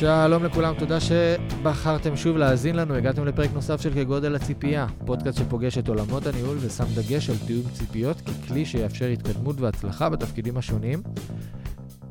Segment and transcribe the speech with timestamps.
[0.00, 2.94] שלום לכולם, תודה שבחרתם שוב להאזין לנו.
[2.94, 7.70] הגעתם לפרק נוסף של כגודל הציפייה, פודקאסט שפוגש את עולמות הניהול ושם דגש על תיאום
[7.72, 11.02] ציפיות ככלי שיאפשר התקדמות והצלחה בתפקידים השונים.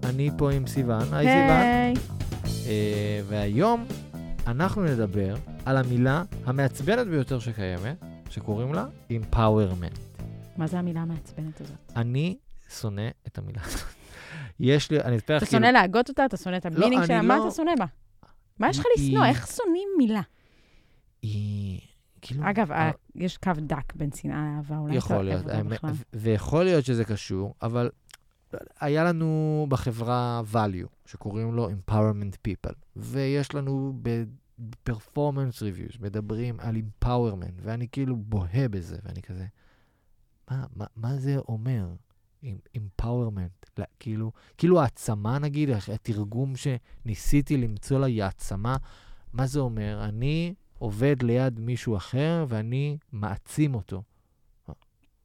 [0.03, 1.13] אני פה עם סיוון.
[1.13, 1.95] היי היי.
[1.95, 2.67] סיוון.
[2.67, 3.85] אה, והיום
[4.47, 5.35] אנחנו נדבר
[5.65, 10.21] על המילה המעצבנת ביותר שקיימת, שקוראים לה empowerment.
[10.57, 11.77] מה זה המילה המעצבנת הזאת?
[11.95, 12.37] אני
[12.79, 13.96] שונא את המילה הזאת.
[14.59, 16.25] יש לי, אני אספר לך אתה שונא להגות אותה?
[16.25, 17.21] אתה שונא את המינינג כאילו- אני שלה?
[17.21, 17.85] מה לא- אתה שונא בה?
[18.59, 19.25] מה יש לך לשנוא?
[19.25, 20.21] איך שונאים מילה?
[21.21, 21.79] היא...
[22.21, 22.49] כאילו...
[22.49, 25.45] אגב, אה, ה- יש קו דק בין שנאה לאהבה, אולי יכול להיות,
[26.13, 27.89] ויכול להיות שזה קשור, אבל
[28.79, 37.61] היה לנו בחברה value, שקוראים לו empowerment people, ויש לנו ב-performance reviews, מדברים על empowerment,
[37.61, 39.45] ואני כאילו בוהה בזה, ואני כזה,
[40.51, 41.87] מה, מה, מה זה אומר?
[42.77, 48.77] Empowerment, לא, כאילו, כאילו העצמה נגיד, התרגום שניסיתי למצוא לה היא העצמה,
[49.33, 50.03] מה זה אומר?
[50.03, 54.03] אני עובד ליד מישהו אחר ואני מעצים אותו.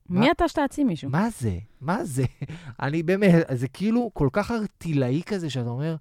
[0.08, 1.10] מי אתה שתעצים מישהו?
[1.10, 1.58] מה זה?
[1.80, 2.24] מה זה?
[2.82, 5.97] אני באמת, זה כאילו כל כך ארטילאי כזה, שאתה אומר,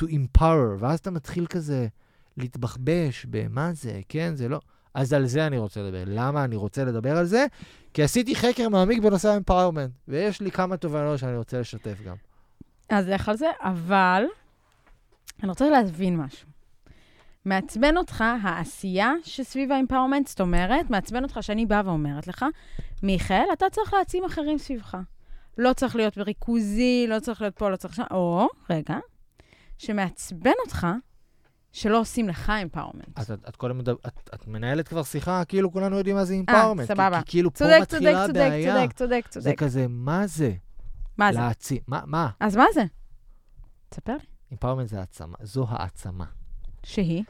[0.00, 1.88] to empower, ואז אתה מתחיל כזה
[2.36, 4.60] להתבחבש במה זה, כן, זה לא...
[4.94, 6.02] אז על זה אני רוצה לדבר.
[6.06, 7.46] למה אני רוצה לדבר על זה?
[7.94, 12.16] כי עשיתי חקר מעמיק בנושא ה-empowerment, ויש לי כמה תובנות שאני רוצה לשתף גם.
[12.88, 14.24] אז לך על זה, אבל
[15.42, 16.48] אני רוצה להבין משהו.
[17.44, 22.44] מעצבן אותך העשייה שסביב האימפאורמנט, זאת אומרת, מעצבן אותך שאני באה ואומרת לך,
[23.02, 24.96] מיכאל, אתה צריך להעצים אחרים סביבך.
[25.58, 28.98] לא צריך להיות בריכוזי, לא צריך להיות פה, לא צריך שם, או, רגע,
[29.78, 30.86] שמעצבן אותך
[31.74, 33.18] שלא עושים לך אימפאורמנט.
[33.18, 36.40] אז את, את קודם, את, את מנהלת כבר שיחה, כאילו כולנו יודעים מה זה אה,
[36.72, 36.84] empowerment.
[36.84, 37.18] סבבה.
[37.18, 38.74] כי, כי כאילו פה צודק, צודק, מתחילה צודק, הבעיה.
[38.74, 39.58] צודק, צודק, זה צודק.
[39.58, 40.52] כזה, מה זה?
[41.18, 41.38] מה זה?
[41.38, 41.78] להעצים.
[41.86, 42.00] מה?
[42.06, 42.30] מה?
[42.40, 42.84] אז מה זה?
[43.88, 44.56] תספר לי.
[44.56, 45.36] empowerment זה העצמה.
[45.42, 46.24] זו העצמה.
[46.82, 47.24] שהיא?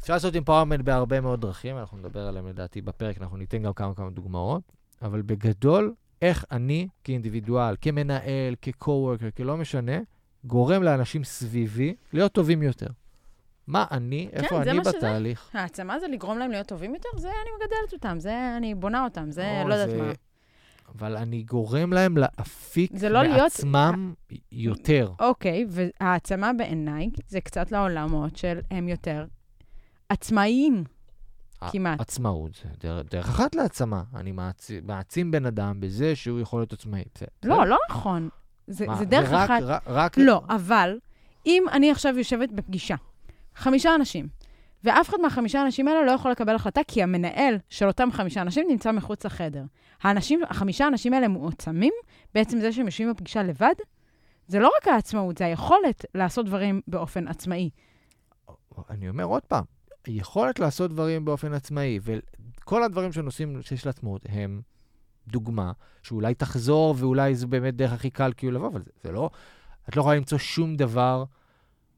[0.00, 3.94] אפשר לעשות empowerment בהרבה מאוד דרכים, אנחנו נדבר עליהם לדעתי בפרק, אנחנו ניתן גם כמה
[3.94, 4.62] כמה דוגמאות,
[5.02, 9.98] אבל בגדול, איך אני כאינדיבידואל, כמנהל, כ-co-worker, כלא משנה,
[10.44, 12.86] גורם לאנשים סביבי להיות טובים יותר.
[13.66, 14.96] מה אני, איפה כן, זה אני מה שזה.
[14.98, 15.50] בתהליך.
[15.54, 17.08] העצמה זה לגרום להם להיות טובים יותר?
[17.16, 20.12] זה אני מגדלת אותם, זה אני בונה אותם, זה או, לא יודעת מה.
[20.98, 24.14] אבל אני גורם להם להפיק זה לא להיות- מעצמם
[24.52, 25.12] יותר.
[25.20, 29.26] אוקיי, והעצמה בעיניי זה קצת לעולמות של הם יותר
[30.08, 30.84] עצמאיים,
[31.70, 32.00] כמעט.
[32.00, 34.02] עצמאות זה דרך, דרך אחת להעצמה.
[34.14, 37.02] אני מעצים, מעצים בן אדם בזה שהוא יכול להיות עצמאי.
[37.14, 37.26] בסדר.
[37.44, 38.28] לא, לא נכון.
[38.66, 39.62] זה מה, זה דרך רק- אחת.
[39.62, 40.98] רק, רק, לא, אבל
[41.46, 42.94] אם אני עכשיו יושבת בפגישה,
[43.54, 44.28] חמישה אנשים,
[44.84, 48.66] ואף אחד מהחמישה האנשים האלה לא יכול לקבל החלטה, כי המנהל של אותם חמישה אנשים
[48.68, 49.64] נמצא מחוץ לחדר.
[50.02, 51.92] האנשים, החמישה האנשים האלה מועצמים,
[52.34, 53.74] בעצם זה שהם יושבים בפגישה לבד,
[54.46, 57.70] זה לא רק העצמאות, זה היכולת לעשות דברים באופן עצמאי.
[58.90, 59.64] אני אומר עוד פעם,
[60.08, 64.60] יכולת לעשות דברים באופן עצמאי, וכל הדברים שנושאים שיש לעצמאות הם
[65.28, 69.30] דוגמה שאולי תחזור, ואולי זו באמת דרך הכי קל כאילו לבוא, אבל זה, זה לא,
[69.88, 71.24] את לא יכולה למצוא שום דבר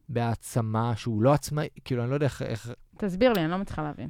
[0.08, 2.42] בהעצמה שהוא לא עצמאי, כאילו, אני לא יודע איך...
[2.42, 4.08] איך תסביר לי, אני לא מצליחה להבין.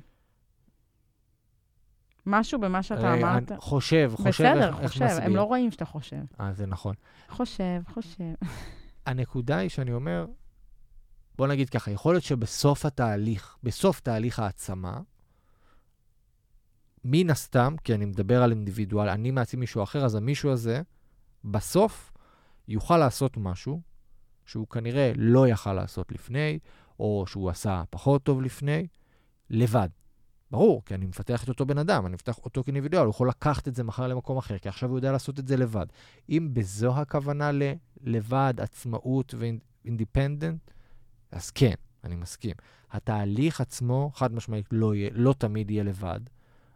[2.26, 3.52] משהו במה שאתה אמרת.
[3.58, 5.24] חושב, חושב בסדר, איך, איך חושב, מסביר.
[5.24, 6.22] הם לא רואים שאתה חושב.
[6.40, 6.94] אה, זה נכון.
[7.28, 8.34] חושב, חושב.
[9.06, 10.26] הנקודה היא שאני אומר,
[11.36, 15.00] בוא נגיד ככה, יכול להיות שבסוף התהליך, בסוף תהליך העצמה,
[17.04, 20.82] מן הסתם, כי אני מדבר על אינדיבידואל, אני מעצים מישהו אחר, אז המישהו הזה,
[21.44, 22.12] בסוף,
[22.68, 23.80] יוכל לעשות משהו
[24.46, 26.58] שהוא כנראה לא יכל לעשות לפני,
[27.00, 28.86] או שהוא עשה פחות טוב לפני,
[29.50, 29.88] לבד.
[30.50, 33.68] ברור, כי אני מפתח את אותו בן אדם, אני מפתח אותו כאינדיבידואל, הוא יכול לקחת
[33.68, 35.86] את זה מחר למקום אחר, כי עכשיו הוא יודע לעשות את זה לבד.
[36.28, 37.50] אם בזו הכוונה
[38.02, 40.70] ללבד, עצמאות ואינדיפנדנט,
[41.32, 41.74] אז כן,
[42.04, 42.54] אני מסכים.
[42.90, 46.20] התהליך עצמו, חד משמעית, לא, יהיה, לא תמיד יהיה לבד.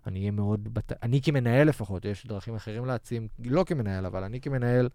[0.06, 0.92] אני אהיה מאוד, בת...
[1.02, 4.88] אני כמנהל לפחות, יש דרכים אחרים להעצים, לא כמנהל, אבל אני כמנהל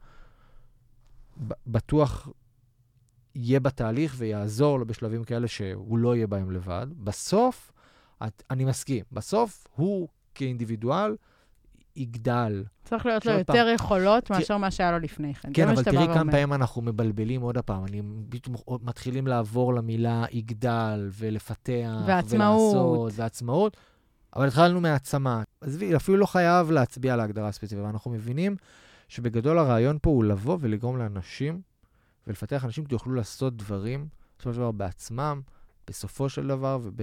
[1.67, 2.29] בטוח
[3.35, 6.87] יהיה בתהליך ויעזור לו בשלבים כאלה שהוא לא יהיה בהם לבד.
[6.97, 7.71] בסוף,
[8.27, 11.15] את, אני מסכים, בסוף הוא כאינדיבידואל
[11.95, 12.63] יגדל.
[12.83, 15.49] צריך להיות לו יותר יכולות מאשר מה שהיה לו לפני כן.
[15.53, 16.31] כן, אבל תראי כמה.
[16.31, 17.85] פעמים אנחנו מבלבלים עוד הפעם.
[17.85, 22.03] אני פתאום מתחילים לעבור למילה יגדל ולפתח.
[22.07, 22.75] ועצמאות.
[22.75, 23.77] ולעשות, ועצמאות.
[24.35, 25.43] אבל התחלנו מהעצמה.
[25.61, 28.55] עזבי, אפילו לא חייב להצביע על ההגדרה הספציפית, אבל אנחנו מבינים
[29.07, 31.61] שבגדול הרעיון פה הוא לבוא ולגרום לאנשים
[32.27, 35.41] ולפתח אנשים שיוכלו לעשות דברים, בסופו של דבר בעצמם,
[35.87, 36.97] בסופו של דבר, וב...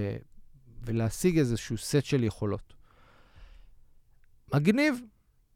[0.83, 2.75] ולהשיג איזשהו סט של יכולות.
[4.55, 5.01] מגניב.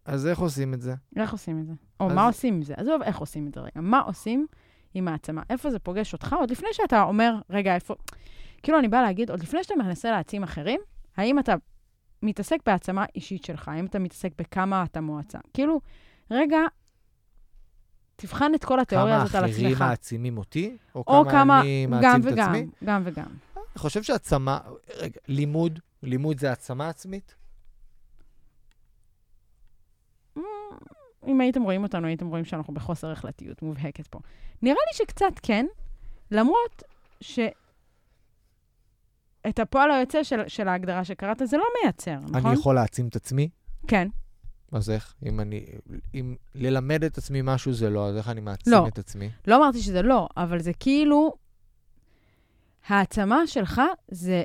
[0.05, 0.95] אז איך עושים את זה?
[1.17, 1.73] איך עושים את זה?
[2.01, 2.75] או אז- מה עושים עם זה?
[2.77, 3.81] עזוב איך עושים את זה רגע.
[3.81, 4.47] מה עושים
[4.95, 5.43] עם העצמה?
[5.51, 6.33] איפה זה פוגש אותך?
[6.33, 7.95] עוד לפני שאתה אומר, רגע, איפה...
[8.63, 10.81] כאילו, אני באה להגיד, עוד לפני שאתה מנסה להעצים אחרים,
[11.17, 11.55] האם אתה
[12.23, 13.69] מתעסק בהעצמה אישית שלך?
[13.69, 15.39] האם אתה מתעסק בכמה אתה מועצם?
[15.55, 15.81] כאילו,
[16.31, 16.59] רגע,
[18.17, 19.57] תבחן את כל התיאוריה הזאת על עצמך.
[19.57, 22.67] כמה אחרים מעצימים אותי, או, או כמה אני גם מעצים את וגם, עצמי?
[22.85, 23.27] גם וגם.
[23.57, 24.59] אני חושב שהעצמה,
[24.97, 27.35] רגע, לימוד, לימוד זה העצמה עצמית?
[31.27, 34.19] אם הייתם רואים אותנו, הייתם רואים שאנחנו בחוסר החלטיות מובהקת פה.
[34.63, 35.67] נראה לי שקצת כן,
[36.31, 36.83] למרות
[37.21, 37.39] ש...
[39.49, 42.47] את הפועל היוצא של, של ההגדרה שקראת, זה לא מייצר, נכון?
[42.47, 43.49] אני יכול להעצים את עצמי?
[43.89, 44.09] כן.
[44.73, 45.15] אז איך?
[45.27, 45.65] אם אני...
[46.15, 48.89] אם ללמד את עצמי משהו זה לא, אז איך אני מעצים לא.
[48.89, 49.31] את עצמי?
[49.47, 51.33] לא אמרתי שזה לא, אבל זה כאילו...
[52.89, 54.43] העצמה שלך זה...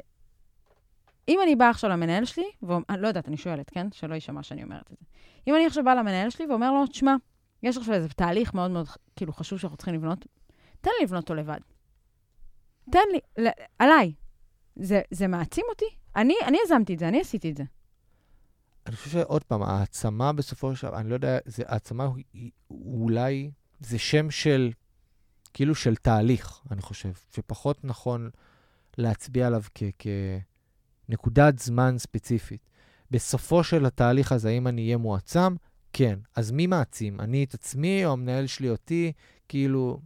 [1.28, 3.88] אם אני באה עכשיו למנהל שלי, ואני לא יודעת, אני שואלת, כן?
[3.92, 5.06] שלא יישמע שאני אומרת את זה.
[5.48, 7.16] אם אני עכשיו באה למנהל שלי ואומר לו, תשמע,
[7.64, 10.26] יש עכשיו איזה תהליך מאוד מאוד כאילו חשוב שאנחנו צריכים לבנות,
[10.82, 11.60] תן לי לבנות אותו לבד.
[12.92, 14.14] תן לי, ל- עליי.
[14.76, 15.86] זה, זה מעצים אותי?
[16.16, 17.64] אני, אני יזמתי את זה, אני עשיתי את זה.
[18.88, 23.52] אני חושב שעוד פעם, העצמה בסופו של דבר, אני לא יודע, זה, העצמה היא, אולי,
[23.80, 24.72] זה שם של,
[25.54, 28.30] כאילו של תהליך, אני חושב, שפחות נכון
[28.98, 29.84] להצביע עליו כ,
[31.08, 32.70] כנקודת זמן ספציפית.
[33.12, 35.56] בסופו של התהליך הזה, האם אני אהיה מועצם?
[35.94, 36.20] כן.
[36.36, 37.20] אז מי מעצים?
[37.20, 39.12] אני את עצמי או המנהל שלי אותי?
[39.48, 40.00] כאילו,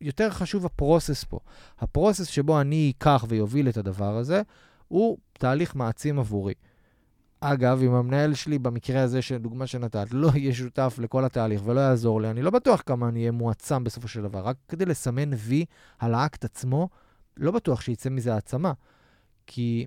[0.00, 1.38] יותר חשוב הפרוסס פה.
[1.78, 4.42] הפרוסס שבו אני אקח ויוביל את הדבר הזה,
[4.88, 6.54] הוא תהליך מעצים עבורי.
[7.52, 12.20] אגב, אם המנהל שלי, במקרה הזה, שדוגמה שנתת, לא יהיה שותף לכל התהליך ולא יעזור
[12.20, 14.38] לי, אני לא בטוח כמה אני אהיה מועצם בסופו של דבר.
[14.38, 15.64] רק כדי לסמן וי
[15.98, 16.88] על האקט עצמו,
[17.36, 18.72] לא בטוח שיצא מזה העצמה.
[19.46, 19.86] כי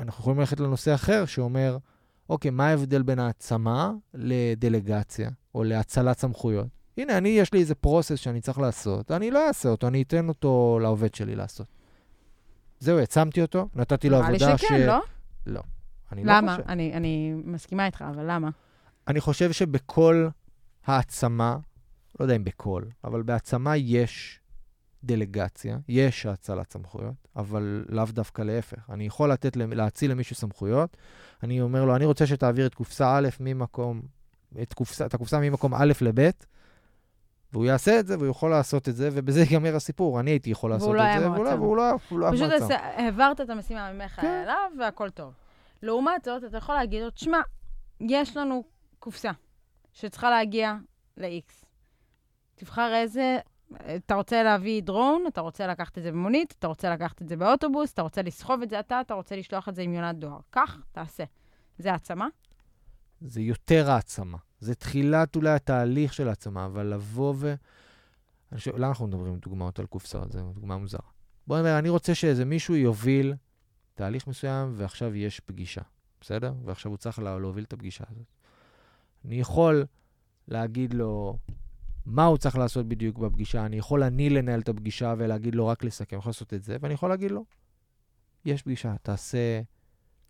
[0.00, 1.78] אנחנו יכולים ללכת לנושא אחר שאומר,
[2.28, 6.66] אוקיי, מה ההבדל בין העצמה לדלגציה או להצלת סמכויות?
[6.98, 10.28] הנה, אני, יש לי איזה פרוסס שאני צריך לעשות, אני לא אעשה אותו, אני אתן
[10.28, 11.66] אותו לעובד שלי לעשות.
[12.80, 15.00] זהו, העצמתי אותו, נתתי לו נראה לי עבודה שכן, לא?
[15.46, 15.60] לא.
[16.12, 16.56] אני לא למה?
[16.56, 16.68] חושב.
[16.68, 18.50] אני, אני מסכימה איתך, אבל למה?
[19.08, 20.28] אני חושב שבכל
[20.86, 21.56] העצמה,
[22.20, 24.40] לא יודע אם בכל, אבל בהעצמה יש
[25.04, 28.90] דלגציה, יש האצלת סמכויות, אבל לאו דווקא להפך.
[28.90, 30.96] אני יכול לתת, להאציל למישהו סמכויות,
[31.42, 34.02] אני אומר לו, אני רוצה שתעביר את קופסה א' ממקום,
[34.62, 36.30] את, קופסה, את הקופסה ממקום א' לב',
[37.52, 40.20] והוא יעשה את זה, והוא יכול לעשות את זה, ובזה ייגמר הסיפור.
[40.20, 41.62] אני הייתי יכול לעשות לא את היה זה, והוא לא- מועצם.
[41.62, 42.64] והוא לא לא היה פשוט מועצם.
[42.64, 44.42] עשה- העברת את המשימה ממך כן.
[44.44, 45.32] אליו, והכל טוב.
[45.82, 47.40] לעומת זאת, אתה יכול להגיד לו, תשמע,
[48.00, 48.64] יש לנו
[48.98, 49.30] קופסה
[49.92, 50.74] שצריכה להגיע
[51.16, 51.64] ל-X.
[52.54, 53.38] תבחר איזה,
[53.96, 57.36] אתה רוצה להביא דרון, אתה רוצה לקחת את זה במונית, אתה רוצה לקחת את זה
[57.36, 60.38] באוטובוס, אתה רוצה לסחוב את זה אתה, אתה רוצה לשלוח את זה עם יונת דואר.
[60.50, 61.24] קח, תעשה.
[61.78, 62.28] זה העצמה?
[63.20, 64.38] זה יותר העצמה.
[64.60, 67.54] זה תחילת אולי התהליך של העצמה, אבל לבוא ו...
[68.52, 70.32] אני חושב, למה אנחנו מדברים דוגמאות על קופסאות?
[70.32, 71.00] זו דוגמה מוזרה.
[71.46, 73.34] בוא נאמר, אני רוצה שאיזה מישהו יוביל
[74.02, 75.80] תהליך מסוים, ועכשיו יש פגישה,
[76.20, 76.52] בסדר?
[76.64, 78.24] ועכשיו הוא צריך לה- להוביל את הפגישה הזאת.
[79.24, 79.84] אני יכול
[80.48, 81.38] להגיד לו
[82.06, 85.84] מה הוא צריך לעשות בדיוק בפגישה, אני יכול אני לנהל את הפגישה ולהגיד לו רק
[85.84, 87.44] לסכם, אני יכול לעשות את זה, ואני יכול להגיד לו,
[88.44, 89.60] יש פגישה, תעשה,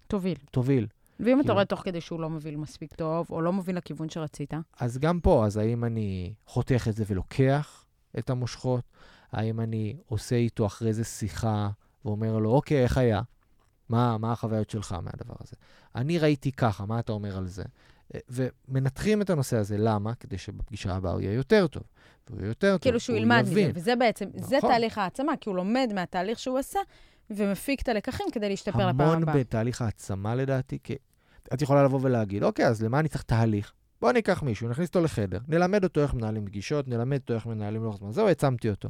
[0.07, 0.37] תוביל.
[0.51, 0.87] תוביל.
[1.21, 4.09] ואם אתה כאילו- רואה תוך כדי שהוא לא מוביל מספיק טוב, או לא מוביל לכיוון
[4.09, 7.85] שרצית, אז גם פה, אז האם אני חותך את זה ולוקח
[8.19, 8.85] את המושכות?
[9.33, 11.71] האם אני עושה איתו אחרי זה שיחה
[12.05, 13.23] ואומר לו, אוקיי, איך היה?
[13.93, 15.57] מה, מה החוויות שלך מהדבר הזה?
[15.95, 17.63] אני ראיתי ככה, מה אתה אומר על זה?
[18.15, 20.15] אה, ומנתחים את הנושא הזה, למה?
[20.15, 21.83] כדי שבפגישה הבאה הוא יהיה יותר טוב.
[22.29, 23.71] והוא יהיה יותר טוב, כאילו שהוא הוא ילמד מזה.
[23.75, 24.71] וזה בעצם, זה נכון.
[24.71, 26.79] תהליך העצמה, כי הוא לומד מהתהליך שהוא עשה,
[27.31, 29.35] ומפיק את הלקחים כדי להשתפר לפעם המון הבאה.
[29.35, 30.95] בתהליך העצמה לדעתי, כי
[31.55, 33.73] את יכולה לבוא ולהגיד, אוקיי, אז למה אני צריך תהליך?
[34.01, 37.85] בוא ניקח מישהו, נכניס אותו לחדר, נלמד אותו איך מנהלים פגישות, נלמד אותו איך מנהלים
[37.85, 38.13] לוח זמן.
[38.13, 38.89] זהו, העצמתי אותו.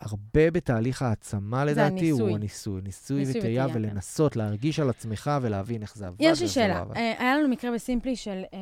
[0.00, 2.20] הרבה בתהליך העצמה, לדעתי, הניסוי.
[2.20, 2.80] הוא הניסוי.
[2.82, 3.74] ניסוי ניסוי וטעייה, כן.
[3.74, 6.16] ולנסות להרגיש על עצמך ולהבין איך זה עבד.
[6.20, 6.78] יש לי לא שאלה.
[6.78, 6.96] עבד.
[6.96, 8.58] אה, היה לנו מקרה בסימפלי של אה,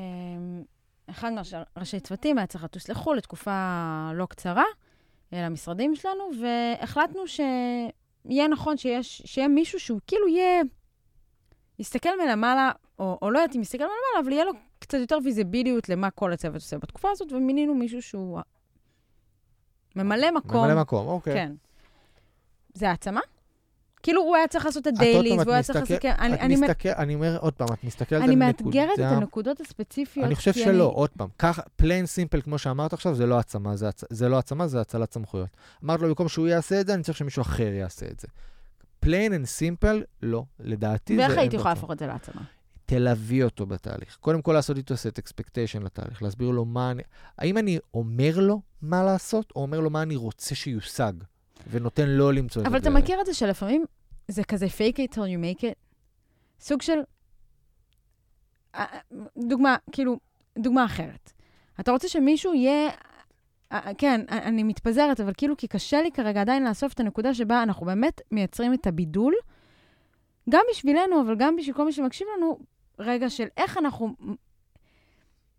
[1.10, 4.64] אחד מהראשי צוותים היה צריך לטוס לחו"ל לתקופה לא קצרה
[5.32, 10.62] למשרדים שלנו, והחלטנו שיהיה נכון שיש, שיהיה מישהו שהוא כאילו יהיה,
[11.78, 15.88] יסתכל מלמעלה, או, או לא יודעת אם יסתכל מלמעלה, אבל יהיה לו קצת יותר ויזיביליות
[15.88, 18.40] למה כל הצוות עושה בתקופה הזאת, ומינינו מישהו שהוא
[19.96, 20.64] ממלא מקום.
[20.66, 21.34] ממלא מקום, אוקיי.
[21.34, 21.52] כן.
[22.74, 23.20] זה העצמה?
[24.02, 26.04] כאילו, הוא היה צריך לעשות את ה dailies, והוא היה צריך לעשות...
[26.04, 29.08] אני- את אני מסתכל, אני אומר עוד פעם, את מסתכלת אני על מאתגרת את נקודה-
[29.16, 30.26] הנקודות הספציפיות.
[30.26, 33.88] אני חושב שלא, עוד פעם, ככה, plain simple, כמו שאמרת עכשיו, זה לא העצמה, זה,
[33.88, 34.04] הצ...
[34.10, 35.48] זה לא העצמה, זה האצלת סמכויות.
[35.84, 38.28] אמרת לו, במקום שהוא יעשה את זה, אני צריך שמישהו אחר יעשה את זה.
[39.00, 40.44] plain and simple, לא.
[40.60, 41.22] לדעתי זה...
[41.22, 41.74] ואיך הייתי יכולה.
[41.74, 42.42] להפוך את זה לעצמה?
[42.88, 44.16] תלווי אותו בתהליך.
[44.20, 47.02] קודם כל לעשות איתו set expectation לתהליך, להסביר לו מה אני...
[47.38, 51.12] האם אני אומר לו מה לעשות, או אומר לו מה אני רוצה שיושג,
[51.70, 52.92] ונותן לו למצוא את אבל הדרך.
[52.92, 53.84] אתה מכיר את זה שלפעמים
[54.28, 55.74] זה כזה fake it till you make it?
[56.60, 56.98] סוג של...
[58.74, 58.86] אה,
[59.38, 60.18] דוגמה, כאילו,
[60.58, 61.32] דוגמה אחרת.
[61.80, 62.90] אתה רוצה שמישהו יהיה...
[63.72, 67.34] אה, כן, אה, אני מתפזרת, אבל כאילו, כי קשה לי כרגע עדיין לאסוף את הנקודה
[67.34, 69.34] שבה אנחנו באמת מייצרים את הבידול,
[70.50, 72.58] גם בשבילנו, אבל גם בשביל כל מי שמקשיב לנו,
[72.98, 74.14] רגע של איך אנחנו...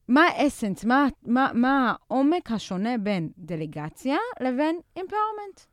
[0.08, 5.66] מה האסנס, מה, מה, מה העומק השונה בין דלגציה לבין empowerment?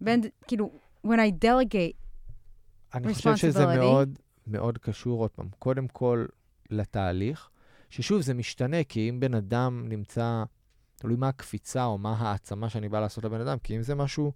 [0.00, 0.70] בין, כאילו,
[1.06, 2.08] when I delegate,
[2.94, 3.78] אני חושב שזה responsibility.
[3.78, 6.26] מאוד מאוד קשור, עוד פעם, קודם כל
[6.70, 7.50] לתהליך,
[7.90, 10.44] ששוב, זה משתנה, כי אם בן אדם נמצא,
[10.96, 14.32] תלוי מה הקפיצה או מה העצמה שאני בא לעשות לבן אדם, כי אם זה משהו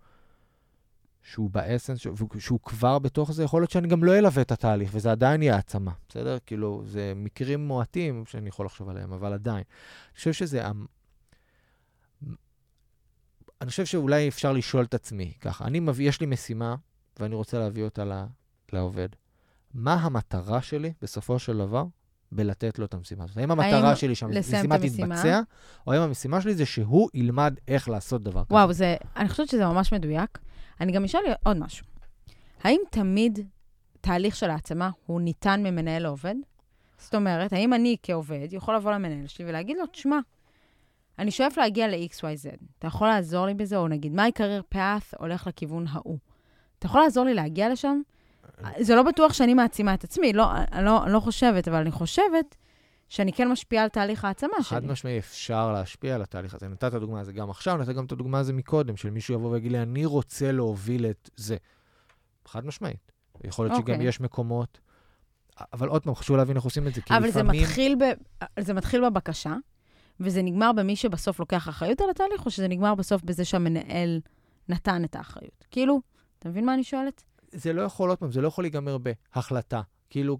[1.23, 4.91] שהוא באסנס, שהוא, שהוא כבר בתוך זה, יכול להיות שאני גם לא אלווה את התהליך,
[4.93, 6.39] וזה עדיין יהיה העצמה, בסדר?
[6.47, 9.63] כאילו, זה מקרים מועטים שאני יכול לחשוב עליהם, אבל עדיין.
[10.11, 10.63] אני חושב שזה...
[13.61, 16.75] אני חושב שאולי אפשר לשאול את עצמי ככה, אני מביא, יש לי משימה,
[17.19, 18.25] ואני רוצה להביא אותה ל-
[18.73, 19.09] לעובד.
[19.75, 21.85] מה המטרה שלי, בסופו של דבר,
[22.33, 23.37] בלתת לו את המשימה הזאת?
[23.37, 25.17] האם המטרה האם שלי שהמשימה המשימה?
[25.17, 25.41] תתבצע,
[25.87, 28.55] או האם המשימה שלי זה שהוא ילמד איך לעשות דבר כזה?
[28.55, 30.39] וואו, זה, אני חושבת שזה ממש מדויק.
[30.83, 31.87] אני גם אשאל עוד משהו.
[32.63, 33.39] האם תמיד
[34.01, 36.35] תהליך של העצמה הוא ניתן ממנהל לעובד?
[36.99, 40.19] זאת אומרת, האם אני כעובד יכול לבוא למנהל שלי ולהגיד לו, תשמע,
[41.19, 43.77] אני שואף להגיע ל-XYZ, אתה יכול לעזור לי בזה?
[43.77, 46.19] או נגיד, my career path הולך לכיוון ההוא.
[46.79, 48.01] אתה יכול לעזור לי להגיע לשם?
[48.79, 51.91] זה לא בטוח שאני מעצימה את עצמי, לא, אני לא, אני לא חושבת, אבל אני
[51.91, 52.57] חושבת
[53.13, 54.65] שאני כן משפיעה על תהליך העצמה שלי.
[54.65, 56.69] חד משמעי, אפשר להשפיע על התהליך הזה.
[56.69, 59.51] נתת את הדוגמה הזו גם עכשיו, נתת גם את הדוגמה הזו מקודם, של מישהו יבוא
[59.51, 61.57] ויגיד לי, אני רוצה להוביל את זה.
[62.47, 63.13] חד משמעית.
[63.45, 64.09] יכול להיות שגם אוקיי.
[64.09, 64.81] יש מקומות,
[65.73, 67.61] אבל עוד פעם, חשוב להבין איך עושים את זה, כי אבל לפעמים...
[67.61, 68.05] זה מתחיל, ב...
[68.61, 69.55] זה מתחיל בבקשה,
[70.21, 74.21] וזה נגמר במי שבסוף לוקח אחריות על התהליך, או שזה נגמר בסוף בזה שהמנהל
[74.69, 75.65] נתן את האחריות?
[75.71, 76.01] כאילו,
[76.39, 77.23] אתה מבין מה אני שואלת?
[77.53, 79.81] זה לא יכול, עוד פעם, זה לא יכול להיגמר בהחלטה.
[80.11, 80.39] כאילו,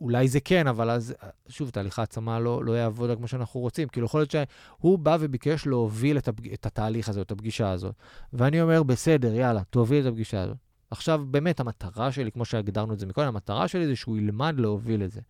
[0.00, 1.14] אולי זה כן, אבל אז,
[1.48, 3.88] שוב, תהליך העצמה לא, לא יעבוד כמו שאנחנו רוצים.
[3.88, 6.52] כאילו, יכול להיות שהוא בא וביקש להוביל את, הפג...
[6.52, 7.94] את התהליך הזה, את הפגישה הזאת.
[8.32, 10.56] ואני אומר, בסדר, יאללה, תוביל את הפגישה הזאת.
[10.90, 15.04] עכשיו, באמת, המטרה שלי, כמו שהגדרנו את זה מקודם, המטרה שלי זה שהוא ילמד להוביל
[15.04, 15.20] את זה.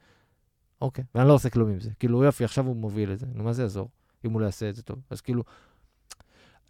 [0.80, 1.90] אוקיי, ואני לא עושה כלום עם זה.
[1.98, 3.26] כאילו, יופי, עכשיו הוא מוביל את זה.
[3.34, 3.88] נו, מה זה יעזור,
[4.24, 4.98] אם הוא לא יעשה את זה טוב?
[5.10, 5.42] אז כאילו,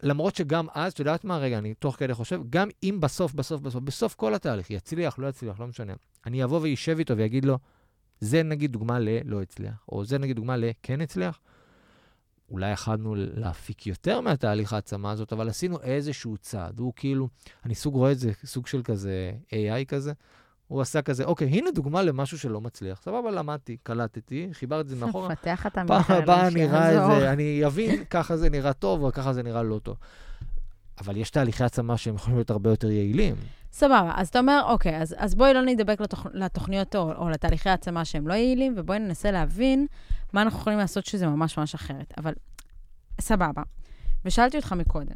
[0.03, 3.61] למרות שגם אז, את יודעת מה, רגע, אני תוך כדי חושב, גם אם בסוף, בסוף,
[3.61, 5.93] בסוף, בסוף כל התהליך, יצליח, לא יצליח, לא משנה,
[6.25, 7.57] אני אבוא וישב איתו ויגיד לו,
[8.19, 11.39] זה נגיד דוגמה ללא הצליח, או זה נגיד דוגמה לכן הצליח.
[12.51, 16.79] אולי יכלנו להפיק יותר מהתהליך העצמה הזאת, אבל עשינו איזשהו צעד.
[16.79, 17.27] הוא כאילו,
[17.65, 20.13] אני סוג רואה את זה, סוג של כזה AI כזה.
[20.67, 23.01] הוא עשה כזה, אוקיי, הנה דוגמה למשהו שלא מצליח.
[23.01, 25.35] סבבה, למדתי, קלטתי, חיברתי את זה מאחורה.
[25.35, 27.19] פתח את פעם המיכאל, הבאה נראה את.
[27.19, 29.97] זה, אני אבין, ככה זה נראה טוב, או ככה זה נראה לא טוב.
[30.99, 33.35] אבל יש תהליכי העצמה שהם יכולים להיות הרבה יותר יעילים.
[33.73, 36.25] סבבה, אז אתה אומר, אוקיי, אז, אז בואי לא נדבק לתוכ...
[36.33, 39.87] לתוכניות או, או לתהליכי העצמה שהם לא יעילים, ובואי ננסה להבין
[40.33, 42.13] מה אנחנו יכולים לעשות שזה ממש ממש אחרת.
[42.17, 42.33] אבל
[43.21, 43.61] סבבה.
[44.25, 45.15] ושאלתי אותך מקודם,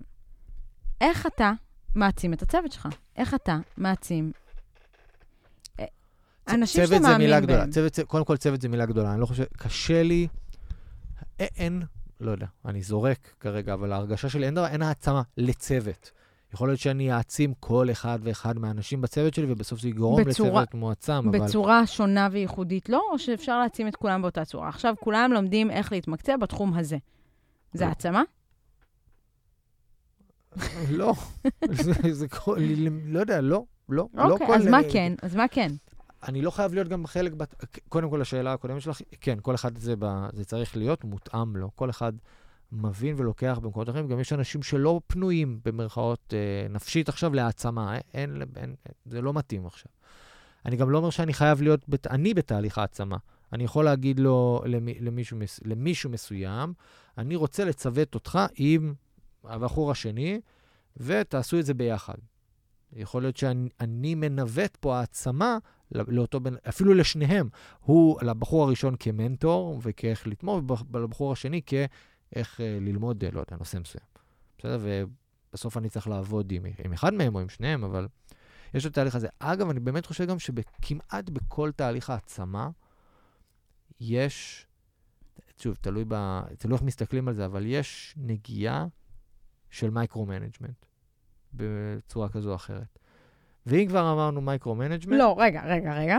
[1.01, 1.51] איך אתה
[1.95, 2.87] מעצים את הצוות שלך?
[3.15, 4.31] איך אתה מעצים
[5.79, 5.85] אה,
[6.49, 7.59] אנשים שאתה צוות זה מילה מאמין גדולה.
[7.59, 7.69] בהם?
[7.71, 9.13] צוות, זה- קודם כל, צוות זה מילה גדולה.
[9.13, 10.27] אני לא חושב, קשה לי,
[11.39, 11.83] אין,
[12.19, 16.11] לא יודע, אני זורק כרגע, אבל ההרגשה שלי, אין, דבר, אין העצמה לצוות.
[16.53, 20.73] יכול להיות שאני אעצים כל אחד ואחד מהאנשים בצוות שלי, ובסוף זה יגרום בצורה- לצוות
[20.73, 21.39] מועצם, אבל...
[21.39, 24.69] בצורה שונה וייחודית לא, או שאפשר להעצים את כולם באותה צורה?
[24.69, 26.97] עכשיו כולם לומדים איך להתמקצע בתחום הזה.
[27.73, 27.89] זה לא.
[27.89, 28.23] העצמה?
[30.89, 31.13] לא,
[31.71, 32.57] זה, זה כל,
[33.05, 34.07] לא יודע, לא, לא.
[34.13, 35.13] לא אוקיי, כל- אז מה כן?
[35.21, 35.71] אז מה כן?
[36.27, 37.65] אני לא חייב להיות גם חלק, בת...
[37.89, 40.05] קודם כל, השאלה הקודמת שלך, כן, כל אחד זה, ב...
[40.33, 41.69] זה צריך להיות מותאם לו.
[41.75, 42.13] כל אחד
[42.71, 44.07] מבין ולוקח במקומות אחרים.
[44.07, 47.93] גם יש אנשים שלא פנויים, במרכאות, אה, נפשית עכשיו להעצמה.
[47.95, 49.91] אה, אין, אין, זה לא מתאים עכשיו.
[50.65, 52.07] אני גם לא אומר שאני חייב להיות, בת...
[52.07, 53.17] אני בתהליך העצמה.
[53.53, 56.73] אני יכול להגיד לו, למי, למישהו, למישהו מסוים,
[57.17, 58.93] אני רוצה לצוות אותך עם
[59.43, 60.41] הבחור השני,
[60.97, 62.15] ותעשו את זה ביחד.
[62.93, 65.57] יכול להיות שאני אני מנווט פה העצמה
[65.91, 67.49] לא- לאותו בן, אפילו לשניהם.
[67.79, 71.89] הוא, לבחור הראשון כמנטור וכאיך לתמוך, ולבחור השני כאיך
[72.35, 74.05] אה, ללמוד, אה, לא יודע, נושא מסוים.
[74.57, 74.79] בסדר?
[74.81, 78.07] ובסוף אני צריך לעבוד עם, עם אחד מהם או עם שניהם, אבל
[78.73, 79.27] יש את התהליך הזה.
[79.39, 82.69] אגב, אני באמת חושב גם שכמעט בכל תהליך העצמה
[83.99, 84.67] יש,
[85.57, 88.85] שוב, תלוי, ב, תלוי איך מסתכלים על זה, אבל יש נגיעה
[89.69, 90.85] של micro-management
[91.53, 92.99] בצורה כזו או אחרת.
[93.65, 96.17] ואם כבר אמרנו micro-management, לא, רגע, רגע, רגע.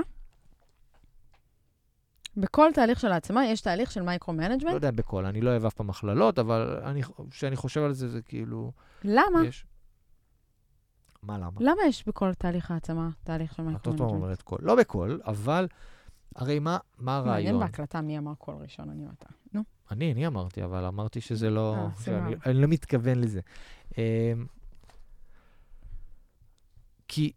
[2.36, 4.74] בכל תהליך של העצמה יש תהליך של לא micro-management.
[4.74, 8.22] יודע בכל, אני לא אוהב אף פעם הכללות, אבל אני- כשאני חושב על זה, זה
[8.22, 8.72] כאילו...
[9.04, 9.46] למה?
[9.46, 9.64] יש...
[11.22, 11.50] מה למה?
[11.60, 14.22] למה יש בכל תהליך העצמה תהליך של את עוד פעם micro-management?
[14.22, 14.56] אומרת כל.
[14.60, 15.66] לא בכל, אבל
[16.36, 17.60] הרי מה, מה מעניין הרעיון?
[17.60, 19.26] בהקלטה מי אמר קול ראשון, אני או אתה.
[19.52, 19.62] נו.
[19.90, 21.74] אני, אני אמרתי, אבל אמרתי שזה לא...
[21.76, 22.34] אה, שאני.
[22.46, 23.40] אני לא מתכוון לזה.
[23.98, 24.02] אמ,
[27.08, 27.32] כי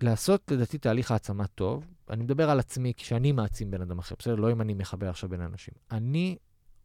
[0.00, 4.34] לעשות, לדעתי, תהליך העצמה טוב, אני מדבר על עצמי כשאני מעצים בן אדם אחר, בסדר?
[4.34, 5.74] לא אם אני מחבר עכשיו בין אנשים.
[5.90, 6.36] אני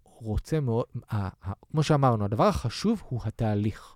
[0.04, 3.96] רוצה מאוד, ה- ה- כמו שאמרנו, הדבר החשוב הוא התהליך.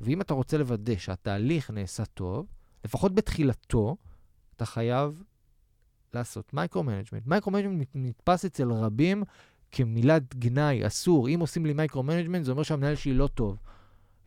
[0.00, 2.46] ואם אתה רוצה לוודא שהתהליך נעשה טוב,
[2.84, 3.96] לפחות בתחילתו,
[4.56, 5.22] אתה חייב
[6.14, 7.26] לעשות micro-management.
[7.26, 9.22] micro-management נתפס אצל רבים
[9.72, 11.28] כמילת גנאי, אסור.
[11.28, 13.58] אם עושים לי micro-management, זה אומר שהמנהל שלי לא טוב.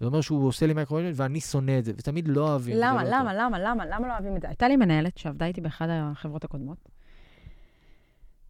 [0.03, 2.75] זה אומר שהוא עושה לי micro-management ואני שונא את זה, ותמיד לא אוהבים.
[2.75, 3.33] זה למה, לא למה.
[3.33, 4.47] למה, למה, למה לא אוהבים את זה?
[4.47, 6.89] הייתה לי מנהלת שעבדה איתי באחד החברות הקודמות,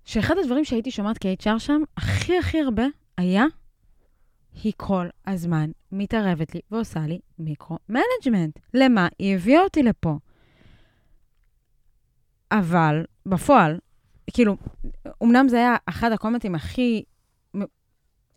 [0.05, 2.83] שאחד הדברים שהייתי שומעת כ-HR שם, הכי הכי הרבה,
[3.17, 3.45] היה,
[4.63, 8.59] היא כל הזמן מתערבת לי ועושה לי micro-management.
[8.73, 9.07] למה?
[9.19, 10.17] היא הביאה אותי לפה.
[12.51, 13.79] אבל בפועל,
[14.33, 14.57] כאילו,
[15.23, 17.03] אמנם זה היה אחד הקומנטים הכי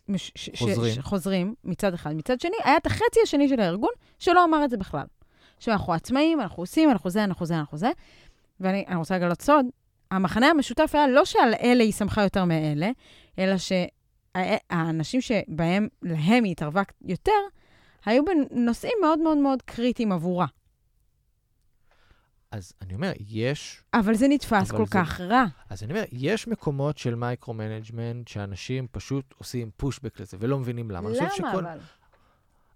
[0.09, 0.95] מש- ש- ש- חוזרים.
[0.95, 2.13] ש- חוזרים מצד אחד.
[2.15, 5.05] מצד שני, היה את החצי השני של הארגון שלא אמר את זה בכלל.
[5.59, 7.89] שאנחנו עצמאים, אנחנו עושים, אנחנו זה, אנחנו זה, אנחנו זה.
[8.59, 9.65] ואני אני רוצה לגלות סוד,
[10.11, 12.89] המחנה המשותף היה לא שעל אלה היא שמחה יותר מאלה,
[13.39, 17.31] אלא שהאנשים שבהם, להם היא התערבה יותר,
[18.05, 20.45] היו בנושאים מאוד מאוד מאוד קריטיים עבורה.
[22.51, 25.45] אז אני אומר, יש, אבל זה נתפס אבל כל זה- כך רע.
[25.69, 31.09] אז אני אומר, יש מקומות של micro-management שאנשים פשוט עושים pushback לזה ולא מבינים למה.
[31.09, 31.79] למה שכל- אבל?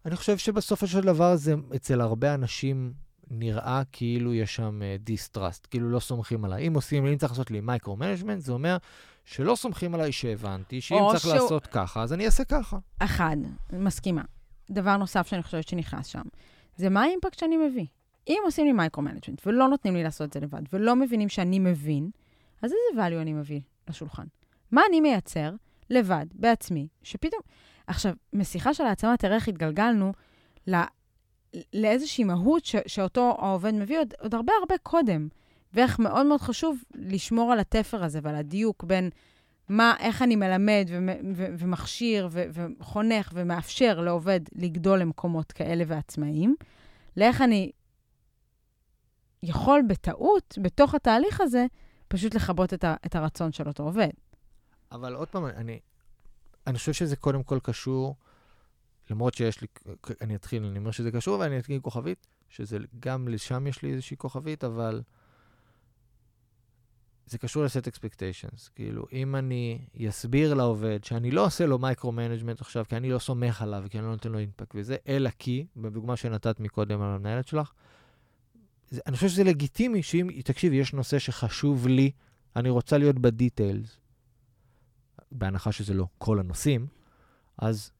[0.05, 2.93] אני חושב שבסופו של דבר זה אצל הרבה אנשים
[3.31, 6.67] נראה כאילו יש שם distrust, כאילו לא סומכים עליי.
[6.67, 8.77] אם עושים, אם צריך לעשות לי micro-management, זה אומר
[9.25, 12.77] שלא סומכים עליי שהבנתי, שאם צריך שהוא- לעשות ככה, אז אני אעשה ככה.
[12.99, 13.37] אחד,
[13.73, 14.21] מסכימה.
[14.71, 16.21] דבר נוסף שאני חושבת שנכנס שם,
[16.75, 17.85] זה מה ה impact שאני מביא.
[18.27, 22.09] אם עושים לי micro-management ולא נותנים לי לעשות את זה לבד, ולא מבינים שאני מבין,
[22.61, 24.25] אז איזה value אני מביא לשולחן?
[24.71, 25.51] מה אני מייצר
[25.89, 27.41] לבד, בעצמי, שפתאום...
[27.87, 30.13] עכשיו, משיחה של העצמה, תראה איך התגלגלנו
[30.67, 30.79] לא,
[31.73, 35.27] לאיזושהי מהות ש, שאותו העובד מביא עוד, עוד הרבה הרבה קודם,
[35.73, 39.09] ואיך מאוד מאוד חשוב לשמור על התפר הזה ועל הדיוק בין
[39.69, 42.45] מה, איך אני מלמד ומ- ו- ומכשיר ו-
[42.79, 46.55] וחונך ומאפשר לעובד לגדול למקומות כאלה ועצמאיים,
[47.17, 47.71] לאיך אני
[49.43, 51.65] יכול בטעות, בתוך התהליך הזה,
[52.07, 54.09] פשוט לכבות את, ה- את הרצון של אותו עובד.
[54.91, 55.79] אבל עוד פעם, אני,
[56.67, 58.15] אני חושב שזה קודם כל קשור,
[59.09, 59.67] למרות שיש לי,
[60.21, 63.91] אני אתחיל, אני אומר שזה קשור, ואני אתחיל עם כוכבית, שזה גם לשם יש לי
[63.91, 65.01] איזושהי כוכבית, אבל
[67.25, 68.69] זה קשור ל set expectations.
[68.75, 73.61] כאילו, אם אני אסביר לעובד שאני לא עושה לו micro-management עכשיו, כי אני לא סומך
[73.61, 77.47] עליו, כי אני לא נותן לו impact וזה, אלא כי, בדוגמה שנתת מקודם על המנהלת
[77.47, 77.71] שלך,
[79.07, 82.11] אני חושב שזה לגיטימי שאם, תקשיבי, יש נושא שחשוב לי,
[82.55, 83.97] אני רוצה להיות בדיטיילס,
[85.31, 86.87] בהנחה שזה לא כל הנושאים,
[87.57, 87.91] אז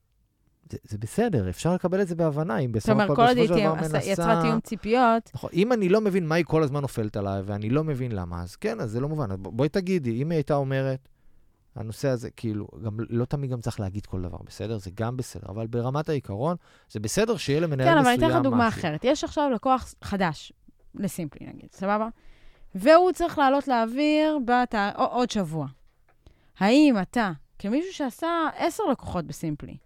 [0.72, 3.98] זה, זה בסדר, אפשר לקבל את זה בהבנה, אם אומרת, הכל בסופו של דבר מנסה...
[4.04, 7.70] יצרה תיאום ציפיות, נכון, אם אני לא מבין מה היא כל הזמן נופלת עליי, ואני
[7.70, 9.32] לא מבין למה, אז כן, אז זה לא מובן.
[9.32, 11.08] אז בואי תגידי, אם היא הייתה אומרת,
[11.76, 14.78] הנושא הזה, כאילו, גם לא תמיד גם צריך להגיד כל דבר, בסדר?
[14.78, 16.56] זה גם בסדר, אבל ברמת העיקרון,
[16.92, 18.26] זה בסדר שיהיה למנהל כן, מסוים אבל משהו.
[18.26, 19.04] אני אתן לך דוגמה אחרת.
[19.04, 20.54] יש עכשיו לקוח חדש,
[20.96, 22.08] לסימפלי נגיד, סבבה?
[22.76, 24.76] והוא צריך לעלות לאוויר בת...
[24.96, 25.68] עוד שבוע.
[26.60, 29.78] האם אתה, כמישהו שעשה עשר לקוחות בסימפלי,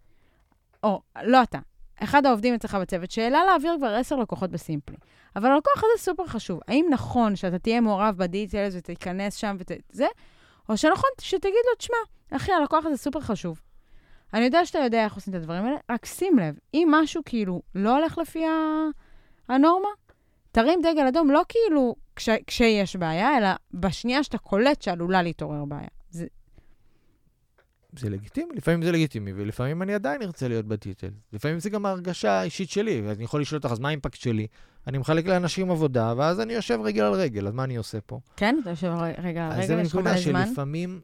[0.83, 1.59] או לא אתה,
[2.03, 4.97] אחד העובדים אצלך בצוות, שהעלה לאוויר כבר עשר לקוחות בסימפלי,
[5.35, 6.59] אבל הלקוח הזה סופר חשוב.
[6.67, 10.07] האם נכון שאתה תהיה מעורב בדיטיילס ותיכנס שם וזה,
[10.69, 11.97] או שנכון שתגיד לו, תשמע,
[12.31, 13.61] אחי, הלקוח הזה סופר חשוב.
[14.33, 17.61] אני יודע שאתה יודע איך עושים את הדברים האלה, רק שים לב, אם משהו כאילו
[17.75, 18.43] לא הולך לפי
[19.49, 19.89] הנורמה,
[20.55, 25.87] תרים דגל אדום, לא כאילו כש, כשיש בעיה, אלא בשנייה שאתה קולט שעלולה להתעורר בעיה.
[26.09, 26.25] זה,
[27.97, 31.09] זה לגיטימי, לפעמים זה לגיטימי, ולפעמים אני עדיין ארצה להיות בטיטל.
[31.33, 34.47] לפעמים זה גם ההרגשה האישית שלי, אז אני יכול לשאול אותך, אז מה האימפקט שלי?
[34.87, 38.19] אני מחלק לאנשים עבודה, ואז אני יושב רגל על רגל, אז מה אני עושה פה?
[38.35, 38.55] כן?
[38.61, 40.45] אתה יושב ר- רגע, אז רגע, זה יש לך נקודה מלא זמן.
[40.47, 41.01] שלפעמים,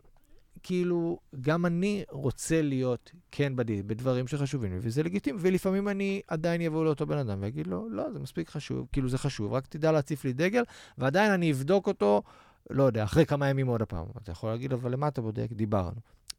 [0.63, 6.61] כאילו, גם אני רוצה להיות כן בדיל, בדברים שחשובים לי, וזה לגיטימי, ולפעמים אני עדיין
[6.61, 9.91] אבוא לאותו בן אדם ואגיד לו, לא, זה מספיק חשוב, כאילו זה חשוב, רק תדע
[9.91, 10.63] להציף לי דגל,
[10.97, 12.21] ועדיין אני אבדוק אותו,
[12.69, 14.05] לא יודע, אחרי כמה ימים עוד הפעם.
[14.23, 15.47] אתה יכול להגיד, אבל למה אתה בודק?
[15.51, 15.95] דיברנו.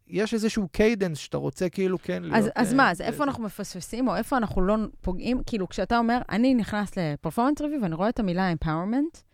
[0.08, 2.36] יש איזשהו cadence שאתה רוצה כאילו כן להיות...
[2.36, 5.40] אז, אז אה, מה, אז זה- איפה זה- אנחנו מפספסים, או איפה אנחנו לא פוגעים?
[5.46, 9.31] כאילו, כשאתה אומר, אני נכנס ל performance review ואני רואה את המילה empowerment, או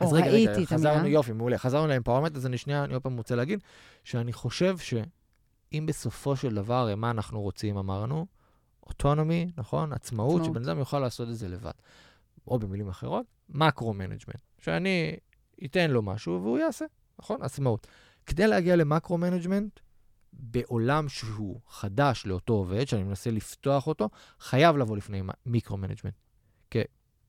[0.00, 0.90] אז רגע, ראיתי רגע, את המילה.
[0.90, 1.58] חזרנו, יופי, מעולה.
[1.58, 3.60] חזרנו ל empowerment, אז אני שנייה, אני עוד פעם רוצה להגיד,
[4.04, 8.26] שאני חושב שאם בסופו של דבר, מה אנחנו רוצים, אמרנו?
[8.86, 9.92] autonomy, נכון?
[9.92, 10.56] עצמאות, עצמאות.
[10.56, 11.70] שבן אדם יוכל לעשות את זה לבד.
[12.46, 14.40] או במילים אחרות, macro-management.
[14.58, 15.16] שאני
[15.64, 16.84] אתן לו משהו והוא יעשה,
[17.18, 17.42] נכון?
[17.42, 17.86] עצמאות.
[18.26, 19.80] כדי להגיע ל macro-management,
[20.32, 24.08] בעולם שהוא חדש לאותו עובד, שאני מנסה לפתוח אותו,
[24.40, 26.14] חייב לבוא לפני micro-management.
[26.70, 26.78] כי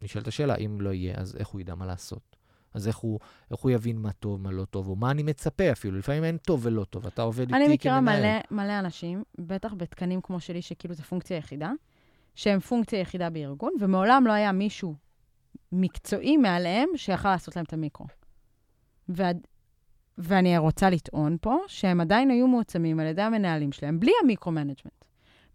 [0.01, 2.34] נשאלת השאלה, אם לא יהיה, אז איך הוא ידע מה לעשות?
[2.75, 3.19] אז איך הוא,
[3.51, 5.97] איך הוא יבין מה טוב, מה לא טוב, או מה אני מצפה אפילו?
[5.97, 8.21] לפעמים אין טוב ולא טוב, אתה עובד איתי אני מכירה כמנהל.
[8.21, 11.71] מלא, מלא אנשים, בטח בתקנים כמו שלי, שכאילו זו פונקציה יחידה,
[12.35, 14.95] שהם פונקציה יחידה בארגון, ומעולם לא היה מישהו
[15.71, 18.05] מקצועי מעליהם שיכל לעשות להם את המיקרו.
[19.09, 19.47] ועד,
[20.17, 25.05] ואני רוצה לטעון פה שהם עדיין היו מועצמים על ידי המנהלים שלהם, בלי ה micro-management,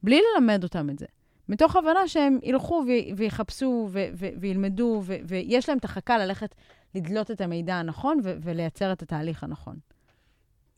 [0.02, 1.06] בלי ללמד אותם את זה.
[1.48, 6.54] מתוך הבנה שהם ילכו ו- ויחפשו ו- ו- וילמדו, ו- ויש להם את החכה ללכת
[6.94, 9.78] לדלות את המידע הנכון ו- ולייצר את התהליך הנכון.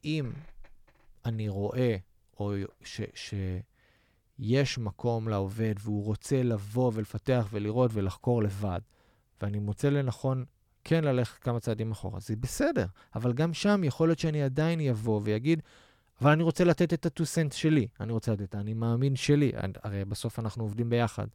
[0.05, 0.33] אם
[1.25, 1.96] אני רואה,
[2.40, 2.53] או
[2.85, 8.81] ש, שיש מקום לעובד והוא רוצה לבוא ולפתח ולראות ולחקור לבד,
[9.42, 10.44] ואני מוצא לנכון
[10.85, 12.87] כן ללכת כמה צעדים אחורה, זה בסדר.
[13.14, 15.62] אבל גם שם יכול להיות שאני עדיין אבוא ויגיד,
[16.20, 17.88] אבל אני רוצה לתת את ה-2 סנט שלי.
[18.01, 19.53] אני רוצה לתת את האני מאמין שלי.
[19.57, 21.27] אני- הרי בסוף אנחנו עובדים ביחד.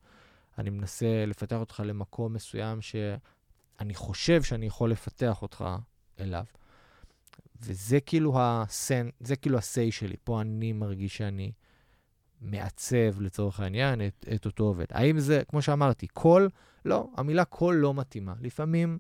[0.58, 2.82] אני מנסה לפתח אותך למקום מסוים
[3.80, 5.66] שאני חושב שאני יכול לפתח אותך
[6.20, 6.46] אליו.
[7.62, 10.16] וזה כאילו ה-say, זה כאילו ה-say שלי.
[10.24, 11.52] פה אני מרגיש שאני
[12.42, 14.86] מעצב, לצורך העניין, את, את אותו עובד.
[14.90, 16.50] האם זה, כמו שאמרתי, cool?
[16.86, 18.34] לא, המילה cool לא מתאימה.
[18.42, 19.00] לפעמים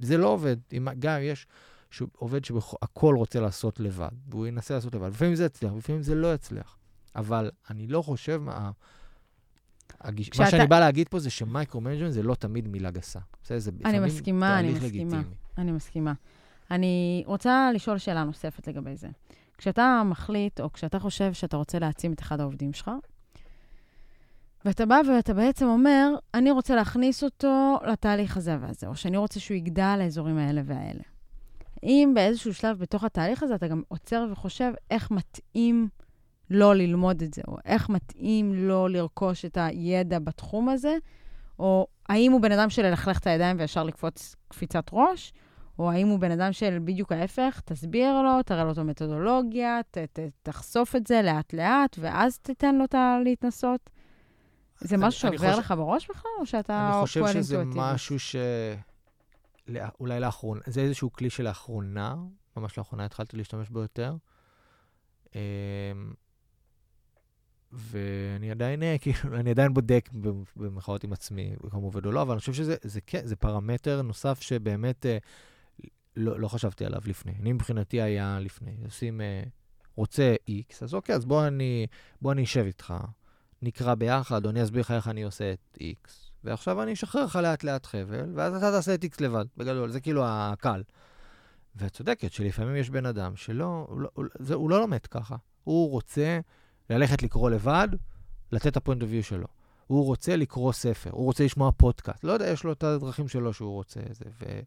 [0.00, 0.56] זה לא עובד.
[0.72, 1.46] אם, גם יש
[1.90, 5.08] שהוא עובד שהכל רוצה לעשות לבד, והוא ינסה לעשות לבד.
[5.08, 6.78] לפעמים זה יצליח, לפעמים זה לא יצליח.
[7.16, 8.70] אבל אני לא חושב, מה,
[10.02, 13.18] הגיש, מה כשאתה- שאני בא להגיד פה זה ש micro-management זה לא תמיד מילה גסה.
[13.42, 13.58] בסדר?
[13.58, 14.88] זה אני מסכימה, אני מסכימה.
[14.88, 15.22] לגיטימי.
[15.58, 16.12] אני מסכימה.
[16.70, 19.08] אני רוצה לשאול שאלה נוספת לגבי זה.
[19.58, 22.90] כשאתה מחליט, או כשאתה חושב שאתה רוצה להעצים את אחד העובדים שלך,
[24.64, 29.40] ואתה בא ואתה בעצם אומר, אני רוצה להכניס אותו לתהליך הזה והזה, או שאני רוצה
[29.40, 31.02] שהוא יגדל לאזורים האלה והאלה.
[31.82, 35.88] אם באיזשהו שלב בתוך התהליך הזה אתה גם עוצר וחושב איך מתאים
[36.52, 40.96] לו ללמוד את זה, או איך מתאים לו לרכוש את הידע בתחום הזה,
[41.58, 45.32] או האם הוא בן אדם של ללכלך את הידיים וישר לקפוץ קפיצת ראש,
[45.78, 49.98] או האם הוא בן אדם של בדיוק ההפך, תסביר לו, תראה לו את המתודולוגיה, ת,
[49.98, 53.90] ת, תחשוף את זה לאט-לאט, ואז תיתן לו את להתנסות.
[54.80, 57.94] זה אני- משהו שעובר חושב- לך בראש בכלל, או שאתה אני חושב פועל שזה אינטואיטיבית?
[57.94, 58.36] משהו ש...
[59.68, 62.14] לא- אולי לאחרונה, זה איזשהו כלי שלאחרונה,
[62.56, 64.14] ממש לאחרונה התחלתי להשתמש בו יותר.
[67.72, 70.08] ואני עדיין, אה, כאילו, אני עדיין בודק
[70.56, 74.02] במחאות עם עצמי, אם עובד או לא, אבל אני חושב שזה זה, כן, זה פרמטר
[74.02, 75.18] נוסף שבאמת אה,
[76.16, 77.32] לא, לא חשבתי עליו לפני.
[77.40, 78.76] אני מבחינתי היה לפני.
[78.84, 79.42] עושים, אה,
[79.96, 81.86] רוצה X, אז אוקיי, אז בוא אני,
[82.22, 82.94] בוא אני אשב איתך,
[83.62, 86.10] נקרא ביחד, או אני אסביר לך איך אני עושה את X.
[86.44, 90.00] ועכשיו אני אשחרר לך לאט לאט חבל, ואז אתה תעשה את X לבד, בגדול, זה
[90.00, 90.82] כאילו הקל.
[91.76, 95.36] ואת צודקת שלפעמים יש בן אדם שלא, הוא לא, הוא, זה, הוא לא לומד ככה.
[95.64, 96.40] הוא רוצה
[96.90, 97.88] ללכת לקרוא לבד,
[98.52, 99.46] לתת את הפוינט אביו שלו.
[99.86, 102.24] הוא רוצה לקרוא ספר, הוא רוצה לשמוע פודקאסט.
[102.24, 104.00] לא יודע, יש לו את הדרכים שלו שהוא רוצה.
[104.10, 104.60] זה, ו...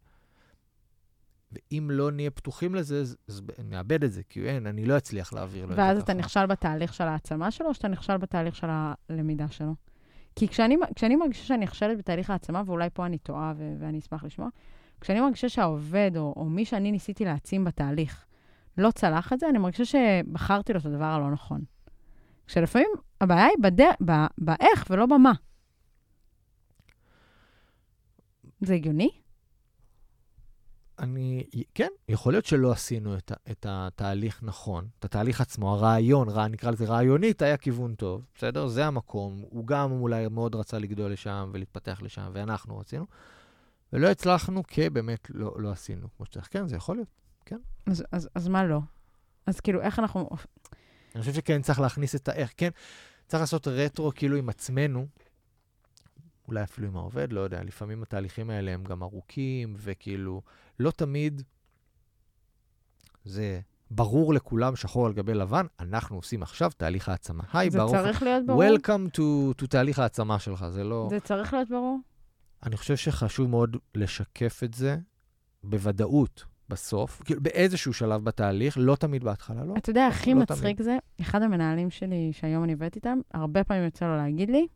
[1.52, 5.66] ואם לא נהיה פתוחים לזה, אז, נאבד את זה, כי אין, אני לא אצליח להעביר
[5.66, 6.04] לו את זה ואז ככה.
[6.04, 9.76] אתה נכשל בתהליך של העצמה שלו, או שאתה נכשל בתהליך של הלמידה שלו?
[10.36, 14.24] כי כשאני, כשאני מרגישה שאני נכשלת בתהליך העצמה, ואולי פה אני טועה ו- ואני אשמח
[14.24, 14.50] לשמוע,
[15.02, 18.26] כשאני מרגישה שהעובד, או, או מי שאני ניסיתי להעצים בתהליך,
[18.78, 21.62] לא צלח את זה, אני מרגישה שבחרתי לו את הדבר הלא נכון.
[22.48, 22.88] כשלפעמים
[23.22, 23.82] הבעיה היא בד...
[24.06, 24.12] ב...
[24.38, 25.32] באיך ולא במה.
[28.62, 29.10] זה הגיוני?
[31.00, 36.48] אני, כן, יכול להיות שלא עשינו את, את התהליך נכון, את התהליך עצמו, הרעיון, רע,
[36.48, 38.68] נקרא לזה רעיונית, היה כיוון טוב, בסדר?
[38.68, 39.44] זה המקום.
[39.50, 43.06] הוא גם אולי מאוד רצה לגדול לשם ולהתפתח לשם, ואנחנו רצינו,
[43.94, 46.48] ולא הצלחנו כי באמת לא, לא עשינו כמו שצריך.
[46.52, 47.26] כן, זה יכול להיות.
[47.86, 48.80] אז, אז, אז מה לא?
[49.48, 50.30] אז כאילו, איך אנחנו...
[51.16, 52.70] אני חושב שכן צריך להכניס את האיך, כן,
[53.28, 55.08] צריך לעשות רטרו כאילו עם עצמנו,
[56.48, 60.42] אולי אפילו עם העובד, לא יודע, לפעמים התהליכים האלה הם גם ארוכים, וכאילו,
[60.80, 61.42] לא תמיד
[63.26, 63.60] זה
[63.92, 67.44] ברור לכולם, שחור על גבי לבן, אנחנו עושים עכשיו תהליך העצמה.
[67.54, 68.64] היי, זה ברוך, צריך להיות ברור?
[68.64, 71.08] Welcome to, to תהליך העצמה שלך, זה לא...
[71.10, 72.00] זה צריך להיות ברור?
[72.64, 74.98] אני חושב שחשוב מאוד לשקף את זה
[75.64, 79.74] בוודאות בסוף, כאילו באיזשהו שלב בתהליך, לא תמיד בהתחלה, לא.
[79.78, 83.84] אתה יודע, הכי לא מצחיק זה, אחד המנהלים שלי, שהיום אני עובדת איתם, הרבה פעמים
[83.84, 84.68] יוצא לו להגיד לי,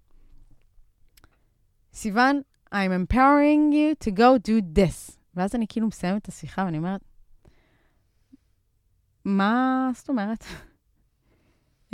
[1.93, 2.41] סיוון,
[2.73, 5.17] I'm empowering you to go do this.
[5.35, 7.01] ואז אני כאילו מסיימת את השיחה ואני אומרת,
[9.25, 10.43] מה זאת אומרת?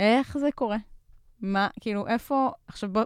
[0.00, 0.76] איך זה קורה?
[1.40, 3.02] מה, כאילו, איפה, עכשיו בוא,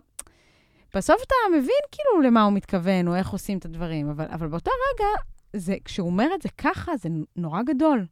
[0.95, 4.71] בסוף אתה מבין כאילו למה הוא מתכוון, או איך עושים את הדברים, אבל, אבל באותו
[4.95, 5.07] רגע,
[5.57, 8.07] זה, כשהוא אומר את זה ככה, זה נורא גדול.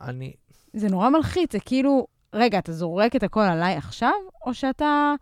[0.00, 0.32] אני,
[0.72, 4.12] זה נורא מלחיץ, זה כאילו, רגע, אתה זורק את הכל עליי עכשיו,
[4.46, 5.14] או שאתה,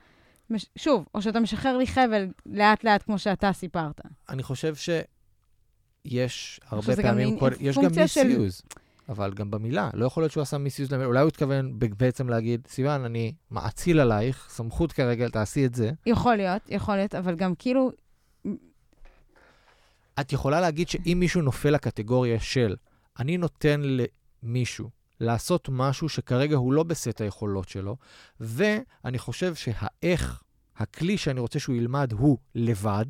[0.50, 4.00] מש- שוב, או שאתה משחרר לי חבל לאט-לאט, כמו שאתה סיפרת.
[4.28, 8.62] אני חושב שיש הרבה פעמים, כל, יש גם פונקציה של- מיסיוז,
[9.08, 9.90] אבל גם במילה.
[9.94, 14.00] לא יכול להיות שהוא עשה מיסיוז למילה, אולי הוא התכוון בעצם להגיד, סיוון, אני מאציל
[14.00, 15.90] עלייך, סמכות כרגע, תעשי את זה.
[16.06, 17.90] יכול להיות, יכול להיות, אבל גם כאילו,
[20.20, 22.76] את יכולה להגיד שאם מישהו נופל לקטגוריה של
[23.18, 23.82] אני נותן
[24.42, 27.96] למישהו לעשות משהו שכרגע הוא לא בסט היכולות שלו,
[28.40, 30.42] ואני חושב שהאיך,
[30.76, 33.06] הכלי שאני רוצה שהוא ילמד הוא לבד,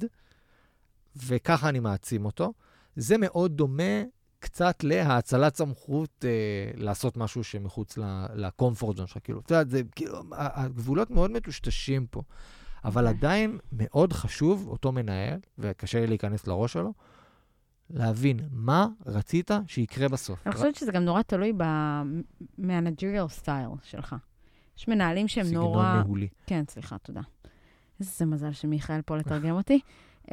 [1.17, 2.53] וככה אני מעצים אותו,
[2.97, 4.03] זה מאוד דומה
[4.39, 7.99] קצת להאצלת סמכות אה, לעשות משהו שמחוץ
[8.35, 9.19] לקומפורט זון שלך.
[9.25, 12.23] כאילו, את יודעת, זה כאילו, הגבולות מאוד מטושטשים פה.
[12.85, 13.07] אבל.
[13.07, 16.93] עדיין מאוד חשוב, אותו מנהל, וקשה לי להיכנס לראש שלו,
[17.91, 20.47] להבין מה רצית שיקרה בסוף.
[20.47, 21.53] אני חושבת שזה גם נורא תלוי
[22.59, 24.17] במנג'ריאל סטייל שלך.
[24.79, 25.83] יש מנהלים שהם נורא...
[25.83, 26.29] סגנון ניהולי.
[26.47, 27.21] כן, סליחה, תודה.
[28.01, 29.81] איזה מזל שמיכאל פה לתרגם אותי.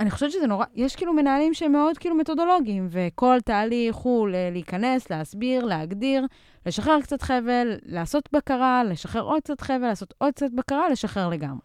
[0.00, 5.10] אני חושבת שזה נורא, יש כאילו מנהלים שהם מאוד כאילו מתודולוגיים, וכל תהליך הוא להיכנס,
[5.10, 6.26] להסביר, להגדיר,
[6.66, 11.60] לשחרר קצת חבל, לעשות בקרה, לשחרר עוד קצת חבל, לעשות עוד קצת בקרה, לשחרר לגמרי.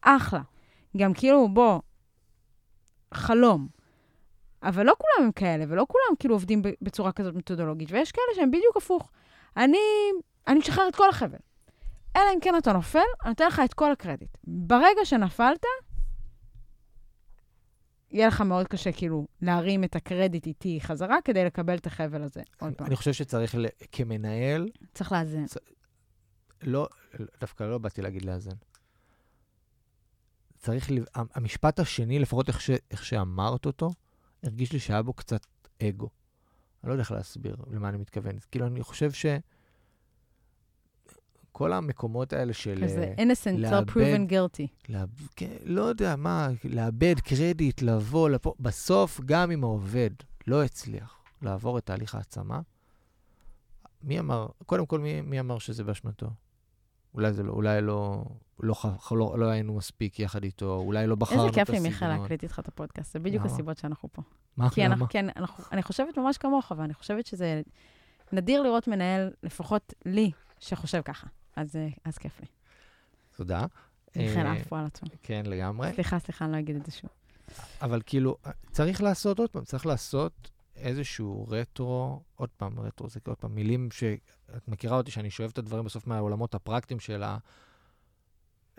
[0.00, 0.40] אחלה.
[0.96, 1.80] גם כאילו, בוא,
[3.14, 3.68] חלום.
[4.62, 8.50] אבל לא כולם הם כאלה, ולא כולם כאילו עובדים בצורה כזאת מתודולוגית, ויש כאלה שהם
[8.50, 9.10] בדיוק הפוך.
[9.56, 9.78] אני,
[10.48, 11.38] אני משחרר את כל החבל.
[12.16, 14.38] אלא אם כן אתה נופל, אני נותן לך את כל הקרדיט.
[14.44, 15.64] ברגע שנפלת,
[18.12, 22.42] יהיה לך מאוד קשה כאילו להרים את הקרדיט איתי חזרה כדי לקבל את החבל הזה.
[22.60, 22.86] עוד פעם.
[22.86, 23.54] אני חושב שצריך,
[23.92, 25.44] כמנהל, צריך לאזן.
[26.62, 26.88] לא,
[27.40, 28.56] דווקא לא באתי להגיד לאזן.
[30.58, 33.90] צריך, המשפט השני, לפחות איך, ש, איך שאמרת אותו,
[34.42, 35.46] הרגיש לי שהיה בו קצת
[35.82, 36.08] אגו.
[36.82, 38.38] אני לא יודע איך להסביר למה אני מתכוון.
[38.50, 39.26] כאילו, אני חושב ש...
[41.52, 42.78] כל המקומות האלה של...
[42.84, 44.66] כזה אה, innocent לאבד- proven guilty.
[44.88, 45.08] לאב...
[45.36, 48.54] כן, לא יודע מה, לאבד קרדיט, לבוא, לפה.
[48.60, 50.10] בסוף, גם אם העובד
[50.46, 52.60] לא הצליח לעבור את תהליך העצמה,
[54.02, 56.30] מי אמר, קודם כל, מי, מי אמר שזה באשמתו?
[57.14, 58.24] אולי זה לא, אולי לא,
[58.60, 61.76] לא, ח- לא, לא היינו מספיק יחד איתו, אולי לא בחרנו איזה את כיף לי,
[61.76, 61.92] הסגנון.
[61.92, 63.12] מיכאל, להקליט איתך את הפודקאסט.
[63.12, 63.52] זה בדיוק למה?
[63.54, 64.22] הסיבות שאנחנו פה.
[64.56, 64.92] מה, כי למה?
[64.94, 67.62] אנחנו, כן, אנחנו, אני חושבת ממש כמוך, ואני חושבת שזה
[68.32, 71.26] נדיר לראות מנהל, לפחות לי, שחושב ככה.
[71.56, 72.46] אז, אה, אז כיף לי.
[73.36, 73.66] תודה.
[74.16, 75.08] מיכאל אה, עף פה על עצמו.
[75.22, 75.92] כן, לגמרי.
[75.94, 77.10] סליחה, סליחה, אני לא אגיד את זה שוב.
[77.82, 78.36] אבל כאילו,
[78.70, 83.88] צריך לעשות עוד פעם, צריך לעשות איזשהו רטרו, עוד פעם, רטרו זה עוד פעם מילים
[83.90, 87.38] שאת מכירה אותי, שאני שואב את הדברים בסוף מהעולמות הפרקטיים של, ה,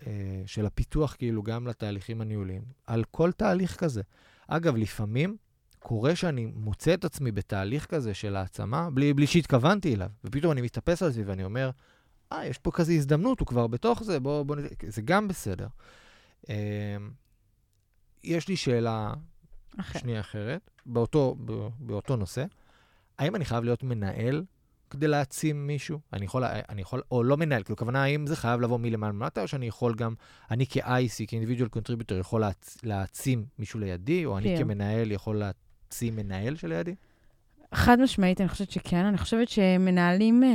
[0.07, 4.01] אה, של הפיתוח, כאילו, גם לתהליכים הניהוליים, על כל תהליך כזה.
[4.47, 5.37] אגב, לפעמים
[5.79, 10.61] קורה שאני מוצא את עצמי בתהליך כזה של העצמה, בלי, בלי שהתכוונתי אליו, ופתאום אני
[10.61, 11.69] מתאפס על זה ואני אומר,
[12.33, 15.67] אה, יש פה כזה הזדמנות, הוא כבר בתוך זה, בוא, בוא, נ- זה גם בסדר.
[16.49, 16.55] אה,
[18.23, 19.13] יש לי שאלה
[19.79, 19.99] אחר.
[19.99, 21.35] שנייה אחרת, באותו,
[21.79, 22.45] באותו נושא.
[23.19, 24.43] האם אני חייב להיות מנהל
[24.89, 25.99] כדי להעצים מישהו?
[26.13, 29.41] אני יכול, אני יכול, או לא מנהל, כאילו, הכוונה, האם זה חייב לבוא מלמעלה למטה,
[29.41, 30.13] או שאני יכול גם,
[30.51, 34.63] אני כ-IC, כ-individual contributor, יכול להעצ, להעצים מישהו לידי, או אני כן.
[34.63, 36.95] כמנהל יכול להעצים מנהל שלידי?
[37.73, 39.05] חד משמעית, אני חושבת שכן.
[39.05, 40.49] אני חושבת שמנהלים אה,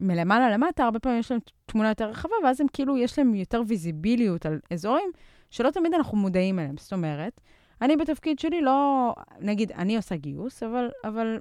[0.00, 3.62] מלמעלה למטה, הרבה פעמים יש להם תמונה יותר רחבה, ואז הם כאילו, יש להם יותר
[3.66, 5.10] ויזיביליות על אזורים
[5.50, 6.76] שלא תמיד אנחנו מודעים אליהם.
[6.76, 7.40] זאת אומרת,
[7.82, 11.38] אני בתפקיד שלי לא, נגיד, אני עושה גיוס, אבל, אבל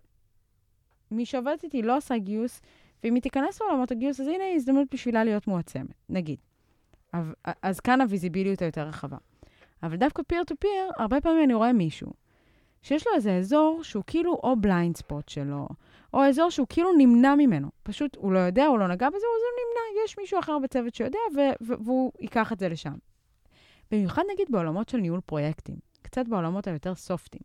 [1.11, 2.61] מי שעובדת איתי לא עושה גיוס,
[3.03, 6.37] ואם היא תיכנס לעולמות הגיוס, אז הנה הזדמנות בשבילה להיות מועצמת, נגיד.
[7.61, 9.17] אז, כאן ה visibility היותר רחבה.
[9.83, 12.11] אבל דווקא peer to peer, הרבה פעמים אני רואה מישהו
[12.81, 15.67] שיש לו איזה אזור שהוא כאילו או blind spot שלו,
[16.13, 17.69] או אזור שהוא כאילו נמנע ממנו.
[17.83, 20.05] פשוט הוא לא יודע, הוא לא נגע בזה, אז הוא נמנע.
[20.05, 21.19] יש מישהו אחר בצוות שיודע,
[21.61, 22.93] והוא ייקח את זה לשם.
[23.91, 27.41] במיוחד נגיד בעולמות של ניהול פרויקטים, קצת בעולמות היותר soft-ים.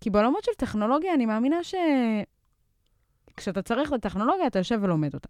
[0.00, 1.74] כי בעולמות של טכנולוגיה, אני מאמינה ש...
[3.36, 5.28] כשאתה צריך לטכנולוגיה, אתה יושב ולומד אותה.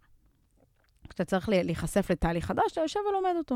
[1.09, 3.55] כשאתה צריך להיחשף לתהליך חדש, אתה יושב ולומד אותו.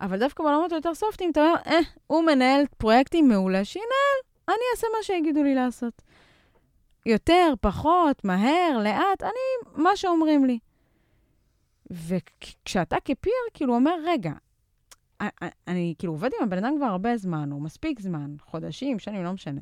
[0.00, 4.86] אבל דווקא בעולמות היותר סופטים, אתה אומר, אה, הוא מנהל פרויקטים מעולה, שינהל, אני אעשה
[4.96, 6.02] מה שיגידו לי לעשות.
[7.06, 10.58] יותר, פחות, מהר, לאט, אני, מה שאומרים לי.
[11.90, 14.32] וכשאתה כפיר, כאילו אומר, רגע,
[15.20, 19.24] אני, אני כאילו עובדת עם הבן אדם כבר הרבה זמן, או מספיק זמן, חודשים, שנים,
[19.24, 19.60] לא משנה.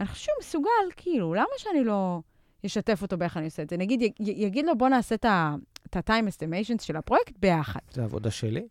[0.00, 2.20] אני חושבת שהוא מסוגל, כאילו, למה שאני לא
[2.66, 3.76] אשתף אותו באיך אני עושה את זה?
[3.76, 7.80] נגיד, י, י, יגיד לו, בוא נעשה את ה-time estimation של הפרויקט ביחד.
[7.90, 8.68] זה עבודה שלי.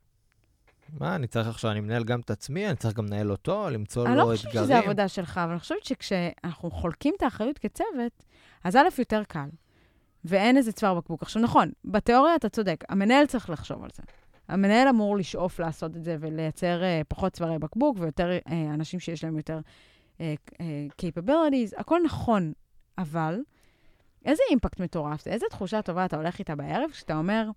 [1.00, 4.04] מה, אני צריך עכשיו, אני מנהל גם את עצמי, אני צריך גם לנהל אותו, למצוא
[4.04, 4.32] לו אני אתגרים.
[4.32, 8.24] לא חושבת שזה עבודה שלך, אבל אני חושבת שכשאנחנו חולקים את האחריות כצוות,
[8.64, 9.50] אז א', יותר קל,
[10.26, 11.22] ואין איזה צוואר בקבוק.
[11.22, 14.04] עכשיו, נכון, בתיאוריה אתה צודק, המנהל צריך לחשוב על זה.
[14.48, 19.24] המנהל אמור לשאוף לעשות את זה ולייצר uh, פחות צווארי בקבוק ויותר uh, אנשים שיש
[19.24, 19.60] להם יותר
[20.18, 20.22] uh,
[20.54, 20.56] uh,
[21.02, 22.54] capabilities, הכל נכון,
[22.98, 23.40] אבל
[24.26, 27.50] איזה אימפקט מטורף זה, איזה תחושה טובה אתה הולך איתה בערב, כשאתה אומר,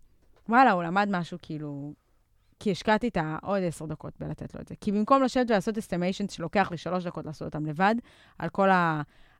[0.49, 1.95] וואלה, הוא למד משהו כאילו,
[2.65, 4.75] כי השקעתי את העוד עשר דקות בלתת לו את זה.
[4.81, 7.95] כי במקום לשבת ולעשות אסטימיישן שלוקח לי שלוש דקות לעשות אותם לבד,
[8.39, 8.69] על כל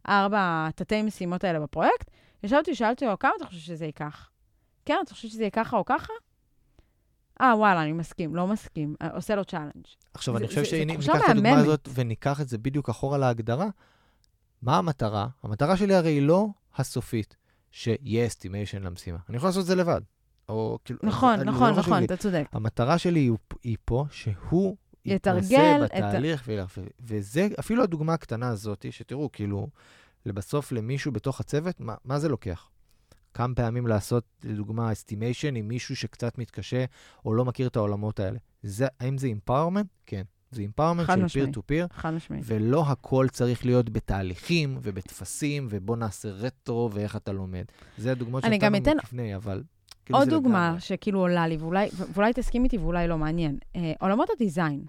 [0.05, 2.11] הארבע תתי משימות האלה בפרויקט,
[2.43, 4.31] ישבתי ושאלתי לו, כמה אתה חושב שזה ייקח?
[4.85, 6.13] כן, אתה חושב שזה יהיה ככה או ככה?
[7.41, 9.85] אה, וואלה, אני מסכים, לא מסכים, אה, עושה לו challenge.
[10.15, 11.59] עכשיו, זה- אני חושב שאם ניקח את הדוגמה.
[11.61, 13.69] הזאת וניקח את זה בדיוק אחורה להגדרה,
[14.63, 15.29] מה המטרה?
[15.43, 17.37] המטרה שלי הרי היא לא הסופית,
[17.71, 19.19] שיהיה estimation למשימה.
[19.29, 20.01] אני יכול לעשות את זה לבד.
[20.49, 20.99] או כאילו...
[21.03, 22.05] נכון, אני- זה נכון, לא נכון, לי.
[22.05, 22.45] אתה צודק.
[22.53, 23.33] המטרה שלי היא,
[23.65, 29.69] היא פה שהוא יתרגל את בתהליך, וילך- ו- וזה, אפילו הדוגמה הקטנה הזאת, שתראו, כאילו,
[30.27, 32.69] לבסוף למישהו בתוך הצוות, מה, מה זה לוקח?
[33.35, 36.85] כמה פעמים לעשות, לדוגמה, estimation עם מישהו שקצת מתקשה
[37.25, 38.39] או לא מכיר את העולמות האלה.
[38.63, 39.87] זה, האם זה empowerment?
[40.07, 40.23] כן.
[40.51, 41.29] זה empowerment של.
[41.29, 42.43] peer to peer, חד משמעית.
[42.47, 47.65] ולא הכל צריך להיות בתהליכים ובטפסים, ובוא נעשה רטרו ואיך אתה לומד.
[47.99, 49.63] זה הדוגמאות שנתנו אתן לפני, אבל...
[50.05, 50.81] כאילו עוד דוגמה לגמרי.
[50.81, 53.59] שכאילו עולה לי, ואולי, ואולי תסכים איתי ואולי לא מעניין.
[53.77, 54.85] אה, עולמות ה design.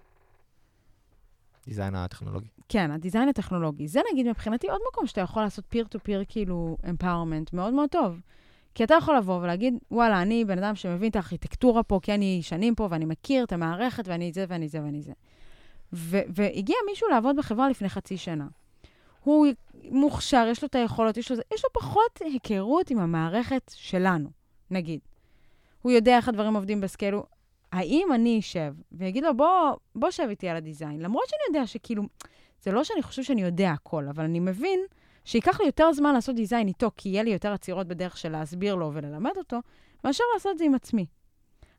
[1.65, 2.47] design הטכנולוגי.
[2.69, 3.87] כן, ה design הטכנולוגי.
[3.87, 7.89] זה נגיד מבחינתי עוד מקום שאתה יכול לעשות peer to peer כאילו empowerment מאוד מאוד
[7.89, 8.21] טוב.
[8.75, 12.39] כי אתה יכול לבוא ולהגיד, וואלה, אני בן אדם שמבין את הארכיטקטורה פה, כי אני
[12.41, 15.13] שנים פה ואני מכיר את המערכת ואני זה ואני זה ואני זה.
[16.27, 18.47] והגיע מישהו לעבוד בחברה לפני חצי שנה.
[19.23, 19.47] הוא
[19.91, 24.29] מוכשר, יש לו את היכולות, יש לו, יש לו פחות היכרות עם המערכת שלנו,
[24.71, 24.99] נגיד.
[25.81, 27.25] הוא יודע איך הדברים עובדים ב scale-ו.
[27.71, 32.03] האם אני אשב ואגיד לו, בוא, בוא שב איתי על הדיזיין, למרות שאני יודע שכאילו,
[32.61, 34.79] זה לא שאני חושב שאני יודע הכל, אבל אני מבין
[35.25, 38.75] שייקח לי יותר זמן לעשות דיזיין איתו, כי יהיה לי יותר עצירות בדרך של להסביר
[38.75, 39.59] לו וללמד אותו,
[40.03, 41.05] מאשר לעשות את זה עם עצמי.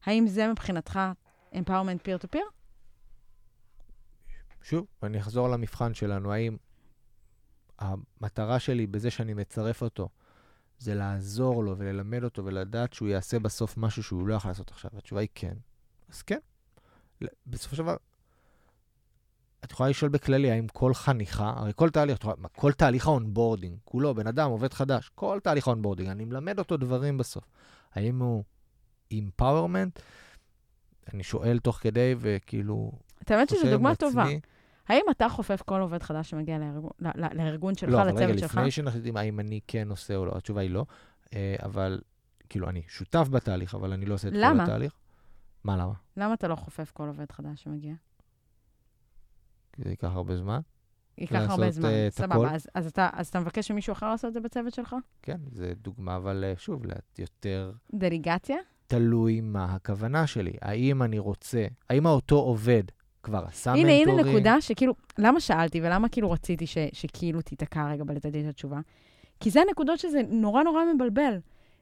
[0.04, 1.00] האם זה מבחינתך
[1.52, 2.46] empowerment peer-to-peer?
[4.62, 6.56] שוב, אני אחזור למבחן שלנו, האם
[7.78, 10.08] המטרה שלי בזה שאני מצרף אותו,
[10.78, 14.90] זה לעזור לו וללמד אותו ולדעת שהוא יעשה בסוף משהו שהוא לא יכול לעשות עכשיו?
[14.98, 15.54] התשובה היא כן.
[16.10, 16.38] אז כן.
[17.46, 17.96] בסופו של דבר,
[19.64, 23.78] את יכולה לשאול בכללי, האם כל חניכה, הרי כל תהליך, יכולה- כל תהליך ה onboarding,
[23.84, 27.44] כולו, בן אדם, עובד חדש, כל תהליך ה onboarding, אני מלמד אותו דברים בסוף.
[27.94, 28.44] האם הוא
[29.10, 30.00] empowerment?
[31.14, 34.24] אני שואל תוך כדי, וכאילו, את האמת שזו דוגמה טובה.
[34.88, 38.26] האם אתה חופף כל עובד חדש שמגיע לארגון, ל- ל- לארגון שלך, לא, אבל רגע,
[38.26, 38.54] לצוות שלך?
[38.56, 40.86] לפני שמחליטים האם אני כן עושה או לא, התשובה היא לא.
[41.34, 42.00] אה, אבל,
[42.48, 44.60] כאילו, אני שותף בתהליך, אבל אני לא עושה את כל?
[44.60, 44.92] התהליך.
[45.64, 45.92] מה, למה?
[46.16, 47.94] למה אתה לא חופף כל עובד חדש שמגיע?
[49.72, 50.60] כי זה ייקח הרבה זמן.
[51.18, 52.08] ייקח הרבה זמן, אה.
[52.10, 52.54] סבבה.
[52.54, 54.96] אז, אז, אתה, אז אתה מבקש שמישהו אחר לעשות את זה בצוות שלך?
[55.22, 56.82] כן, זה דוגמה, אבל אה, שוב,
[57.18, 58.56] יותר דליגציה?
[58.86, 60.52] תלוי מה הכוונה שלי.
[60.62, 62.82] האם אני רוצה, האם האותו עובד
[63.26, 64.18] כבר עשה הנה, מנטורים?
[64.18, 68.48] הנה נקודה שכאילו, למה שאלתי ולמה כאילו רציתי ש, שכאילו תיתקע רגע בלתת לי את
[68.48, 68.78] התשובה?
[69.40, 71.38] כי זה הנקודות שזה נורא נורא מבלבל.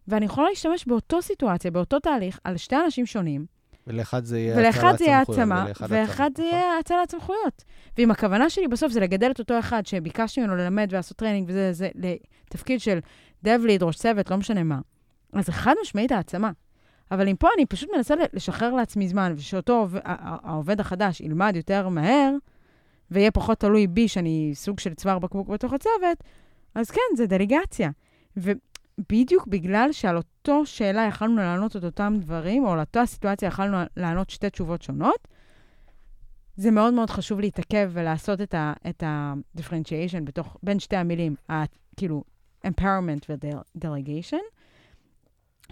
[0.09, 3.47] ואני יכולה להשתמש באותו סיטואציה, באותו תהליך, על שתי אנשים שונים,
[3.87, 6.43] ולאחד זה יהיה ולאחד זה יהיה סמכויות, העצמה, ולאחד ואחד זה?
[6.43, 7.65] יהיה האצלת סמכויות.
[7.99, 11.73] ואם הכוונה שלי בסוף זה לגדל את אותו אחד שביקשתי ממנו ללמד ולעשות training וזה,
[11.73, 12.99] זה לתפקיד של
[13.43, 14.79] dev lead, ראש צוות, לא משנה מה,
[15.33, 16.51] אז חד משמעית העצמה.
[17.11, 22.31] אבל אם פה אני פשוט מנסה לשחרר לעצמי זמן, ושאותו העובד החדש ילמד יותר מהר,
[23.11, 26.19] ויהיה פחות תלוי בי שאני סוג של צוואר בקבוק בתוך הצוות,
[26.75, 27.91] אז כן, זה דליגציה.
[28.37, 33.77] ובדיוק בגלל שעל אותו שאלה יכלנו לענות את אותם דברים, או על אותה סיטואציה יכלנו
[33.97, 35.29] לענות שתי תשובות שונות,
[36.57, 41.35] זה מאוד מאוד חשוב להתעכב ולעשות את ה-differentiation בתוך, בין שתי המילים,
[41.97, 42.25] כאילו,
[42.67, 44.64] empowerment ו-delegation.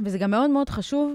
[0.05, 1.15] וזה גם מאוד מאוד חשוב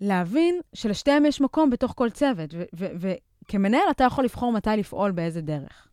[0.00, 5.88] להבין שלשתיהם יש מקום בתוך כל צוות, וכמנהל אתה יכול לבחור מתי לפעול באיזה דרך.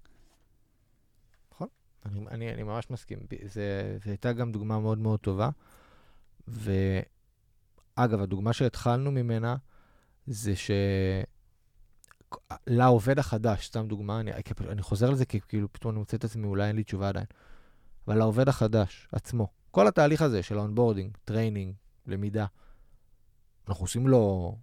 [2.05, 3.19] אני, אני, אני ממש מסכים.
[3.45, 5.49] זה, זו הייתה גם דוגמה מאוד מאוד טובה.
[6.47, 9.55] ואגב, הדוגמה שהתחלנו ממנה
[10.27, 10.71] זה ש...
[12.67, 14.31] לעובד החדש, סתם דוגמה, אני,
[14.69, 17.25] אני חוזר לזה כי כאילו פתאום אני מוצא את עצמי, אולי אין לי תשובה עדיין.
[18.07, 21.73] אבל לעובד החדש עצמו, כל התהליך הזה של ה onboarding, training,
[22.07, 22.45] למידה,
[23.67, 24.57] אנחנו עושים לו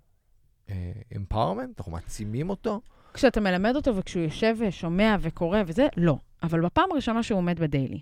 [1.16, 1.78] empowerment?
[1.78, 2.80] אנחנו מעצימים אותו?
[3.14, 6.18] כשאתה מלמד אותו וכשהוא יושב ושומע וקורא וזה, לא.
[6.42, 8.00] אבל בפעם הראשונה שהוא עומד בדיילי,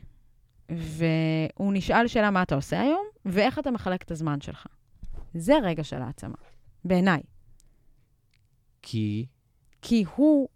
[0.68, 4.66] והוא נשאל שאלה מה אתה עושה היום, ואיך אתה מחלק את הזמן שלך.
[5.34, 6.36] זה רגע של העצמה,
[6.84, 7.20] בעיניי.
[8.82, 9.26] כי...
[9.82, 10.48] כי הוא,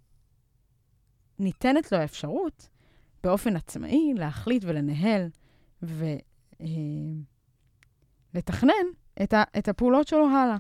[1.39, 2.69] ניתנת לו האפשרות
[3.25, 5.29] באופן עצמאי להחליט ולנהל
[5.83, 7.30] ולתכנן
[8.37, 8.41] אה,
[9.23, 10.57] את, ה, את הפעולות שלו הלאה,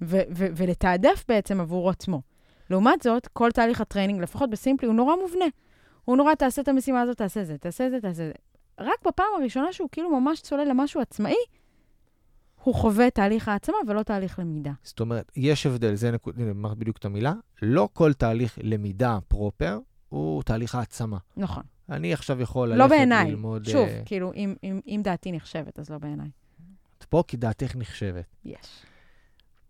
[0.00, 2.22] ו, ו, ולתעדף בעצם עבור עצמו.
[2.70, 5.44] לעומת זאת, כל תהליך ה training, לפחות בסימפלי, הוא נורא מובנה.
[6.04, 8.32] הוא נורא, תעשה את המשימה הזאת, תעשה זה, תעשה זה, תעשה זה.
[8.80, 11.34] רק בפעם הראשונה שהוא כאילו ממש צולל למשהו עצמאי,
[12.62, 14.72] הוא חווה תהליך העצמה ולא תהליך למידה.
[14.82, 19.78] זאת אומרת, יש הבדל, זה נקודה, אמרת בדיוק את המילה, לא כל תהליך למידה proper
[20.08, 21.18] הוא תהליך העצמה.
[21.36, 21.62] נכון.
[21.88, 23.30] אני עכשיו יכול לא ללכת בעיניי.
[23.30, 23.64] ללמוד...
[23.64, 26.28] שוב, אה, כאילו, אם, אם, אם דעתי נחשבת, אז לא בעיניי.
[27.14, 28.24] פה כי דעתך נחשבת.
[28.44, 28.82] יש.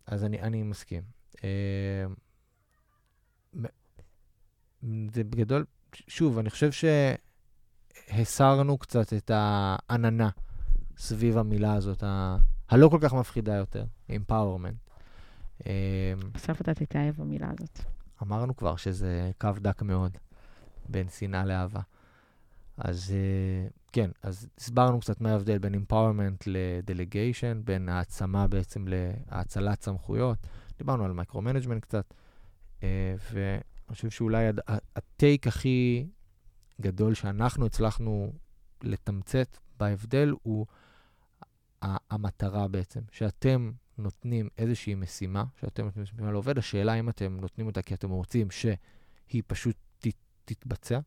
[0.07, 1.03] אז אני, אני מסכים.
[1.45, 2.07] אה,
[5.15, 5.65] זה בגדול,
[5.95, 6.71] שוב, אני חושב
[8.11, 10.31] שהסרנו קצת את העננה
[10.97, 12.37] סביב המילה הזאת, ה-
[12.69, 14.91] הלא כל כך מפחידה יותר, empowerment.
[15.67, 17.79] אה, בסוף אתה תתאהב במילה הזאת.
[18.23, 20.19] אמרנו כבר שזה קו דק מאוד
[20.89, 21.81] בין שנאה לאהבה.
[22.77, 29.83] אז אה, כן, אז הסברנו קצת מה ההבדל בין empowerment ל-delegation, בין העצמה בעצם להאצלת
[29.83, 30.39] סמכויות.
[30.79, 32.15] דיברנו על micro-management קצת,
[32.83, 34.45] אה, ואני חושב שאולי
[34.97, 36.07] ה take הכי
[36.81, 38.33] גדול שאנחנו הצלחנו
[38.83, 40.67] לתמצת בהבדל הוא
[41.83, 47.83] המטרה בעצם, שאתם נותנים איזושהי משימה, שאתם נותנים משימה לעובד, השאלה אם אתם נותנים אותה
[47.83, 49.77] כי אתם רוצים שהיא פשוט
[50.45, 50.99] תתבצע,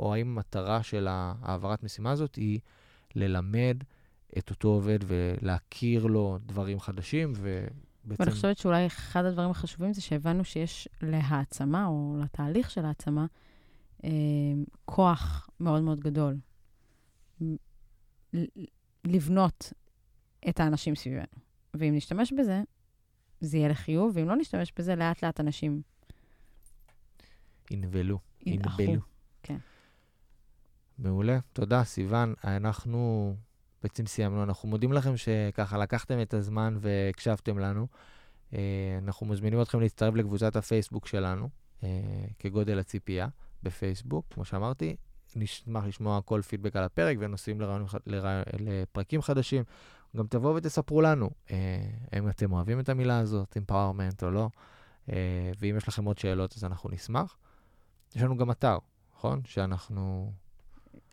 [0.00, 2.60] או האם המטרה של העברת משימה הזאת היא
[3.14, 3.76] ללמד
[4.38, 8.22] את אותו עובד ולהכיר לו דברים חדשים, ובעצם...
[8.22, 13.26] ואני חושבת שאולי אחד הדברים החשובים זה שהבנו שיש להעצמה, או לתהליך של העצמה,
[14.04, 14.10] אה,
[14.84, 16.36] כוח מאוד מאוד גדול.
[19.04, 19.72] לבנות
[20.48, 21.26] את האנשים סביבנו.
[21.74, 22.62] ואם נשתמש בזה,
[23.40, 25.82] זה יהיה לחיוב, ואם לא נשתמש בזה, לאט-לאט אנשים
[27.70, 28.18] ינבלו.
[28.46, 29.15] ינבלו.
[30.98, 32.34] מעולה, תודה, סיוון.
[32.44, 33.34] אנחנו
[33.82, 34.42] בעצם סיימנו.
[34.42, 37.86] אנחנו מודים לכם שככה לקחתם את הזמן והקשבתם לנו.
[38.54, 41.48] אה, אנחנו מזמינים אתכם להצטרף לקבוצת הפייסבוק שלנו,
[41.82, 41.88] אה,
[42.38, 43.28] כגודל הציפייה
[43.62, 44.96] בפייסבוק, כמו שאמרתי.
[45.36, 49.64] נשמח לשמוע כל פידבק על הפרק ונושאים לרעיונים, ח- לרע- לפרקים חדשים.
[50.16, 51.56] גם תבואו ותספרו לנו אה,
[52.12, 54.48] האם אתם אוהבים את המילה הזאת, empowerment או לא,
[55.58, 57.36] ואם יש לכם עוד שאלות אז אנחנו נשמח.
[58.16, 58.78] יש לנו גם אתר,
[59.14, 59.40] נכון?
[59.44, 60.32] שאנחנו...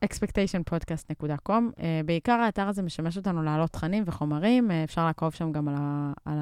[0.03, 1.49] expectationpodcast.com.
[1.49, 5.75] Uh, בעיקר האתר הזה משמש אותנו להעלות תכנים וחומרים, uh, אפשר לעקוב שם גם על,
[5.77, 6.37] ה, על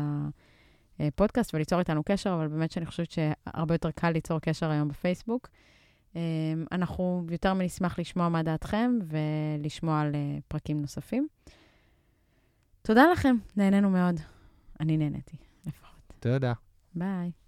[1.00, 5.50] הפודקאסט וליצור איתנו קשר, אבל באמת שאני חושבת שהרבה יותר קל ליצור קשר היום בפייסבוק.
[6.14, 6.18] Uh,
[6.72, 11.28] אנחנו יותר מנשמח לשמוע מה דעתכם ולשמוע על uh, פרקים נוספים.
[12.82, 14.16] תודה לכם, נהנינו מאוד.
[14.80, 16.26] אני נהניתי, לפחות.
[16.26, 16.54] יודע.
[16.96, 17.41] ביי.